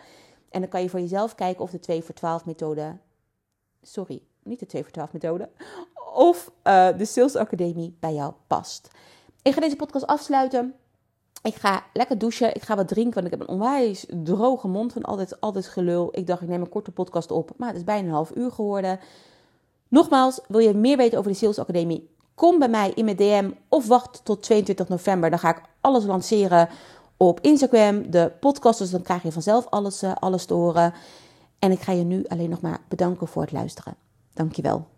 En 0.51 0.61
dan 0.61 0.69
kan 0.69 0.83
je 0.83 0.89
voor 0.89 1.01
jezelf 1.01 1.35
kijken 1.35 1.63
of 1.63 1.71
de 1.71 1.81
2 1.81 2.03
voor 2.03 2.15
12 2.15 2.45
methode. 2.45 2.97
Sorry, 3.83 4.23
niet 4.43 4.59
de 4.59 4.67
2 4.67 4.83
voor 4.83 4.93
12 4.93 5.13
methode. 5.13 5.49
Of 6.15 6.53
uh, 6.65 6.89
de 6.99 7.05
Sales 7.05 7.37
Academie 7.37 7.97
bij 8.01 8.15
jou 8.15 8.33
past. 8.47 8.91
Ik 9.43 9.55
ga 9.55 9.61
deze 9.61 9.77
podcast 9.77 10.07
afsluiten. 10.07 10.75
Ik 11.45 11.55
ga 11.55 11.83
lekker 11.93 12.19
douchen. 12.19 12.55
Ik 12.55 12.63
ga 12.63 12.77
wat 12.77 12.89
drinken, 12.89 13.15
want 13.15 13.27
ik 13.27 13.31
heb 13.31 13.41
een 13.41 13.55
onwijs 13.55 14.07
droge 14.23 14.69
mond 14.69 14.93
van 14.93 15.03
altijd, 15.03 15.41
altijd 15.41 15.67
gelul. 15.67 16.09
Ik 16.11 16.27
dacht, 16.27 16.43
ik 16.43 16.49
neem 16.49 16.61
een 16.61 16.69
korte 16.69 16.91
podcast 16.91 17.31
op. 17.31 17.51
Maar 17.57 17.69
het 17.69 17.77
is 17.77 17.85
bijna 17.85 18.07
een 18.07 18.15
half 18.15 18.33
uur 18.35 18.51
geworden. 18.51 19.01
Nogmaals, 19.89 20.41
wil 20.49 20.61
je 20.61 20.75
meer 20.75 20.97
weten 20.97 21.19
over 21.19 21.31
de 21.31 21.37
Sales 21.37 21.59
Academie? 21.59 22.11
Kom 22.35 22.59
bij 22.59 22.69
mij 22.69 22.93
in 22.95 23.05
mijn 23.05 23.17
DM 23.17 23.51
of 23.69 23.87
wacht 23.87 24.25
tot 24.25 24.43
22 24.43 24.89
november. 24.89 25.31
Dan 25.31 25.39
ga 25.39 25.51
ik 25.51 25.63
alles 25.81 26.05
lanceren 26.05 26.69
op 27.17 27.41
Instagram, 27.41 28.11
de 28.11 28.33
podcast. 28.41 28.79
Dus 28.79 28.91
dan 28.91 29.03
krijg 29.03 29.23
je 29.23 29.33
vanzelf 29.33 29.67
alles, 29.67 30.03
uh, 30.03 30.13
alles 30.15 30.45
te 30.45 30.55
horen. 30.55 30.95
En 31.59 31.71
ik 31.71 31.81
ga 31.81 31.93
je 31.93 32.05
nu 32.05 32.25
alleen 32.27 32.51
nog 32.51 32.61
maar 32.61 32.81
bedanken 32.89 33.29
voor 33.29 33.43
het 33.43 33.53
luisteren. 33.53 33.95
Dankjewel. 34.33 34.94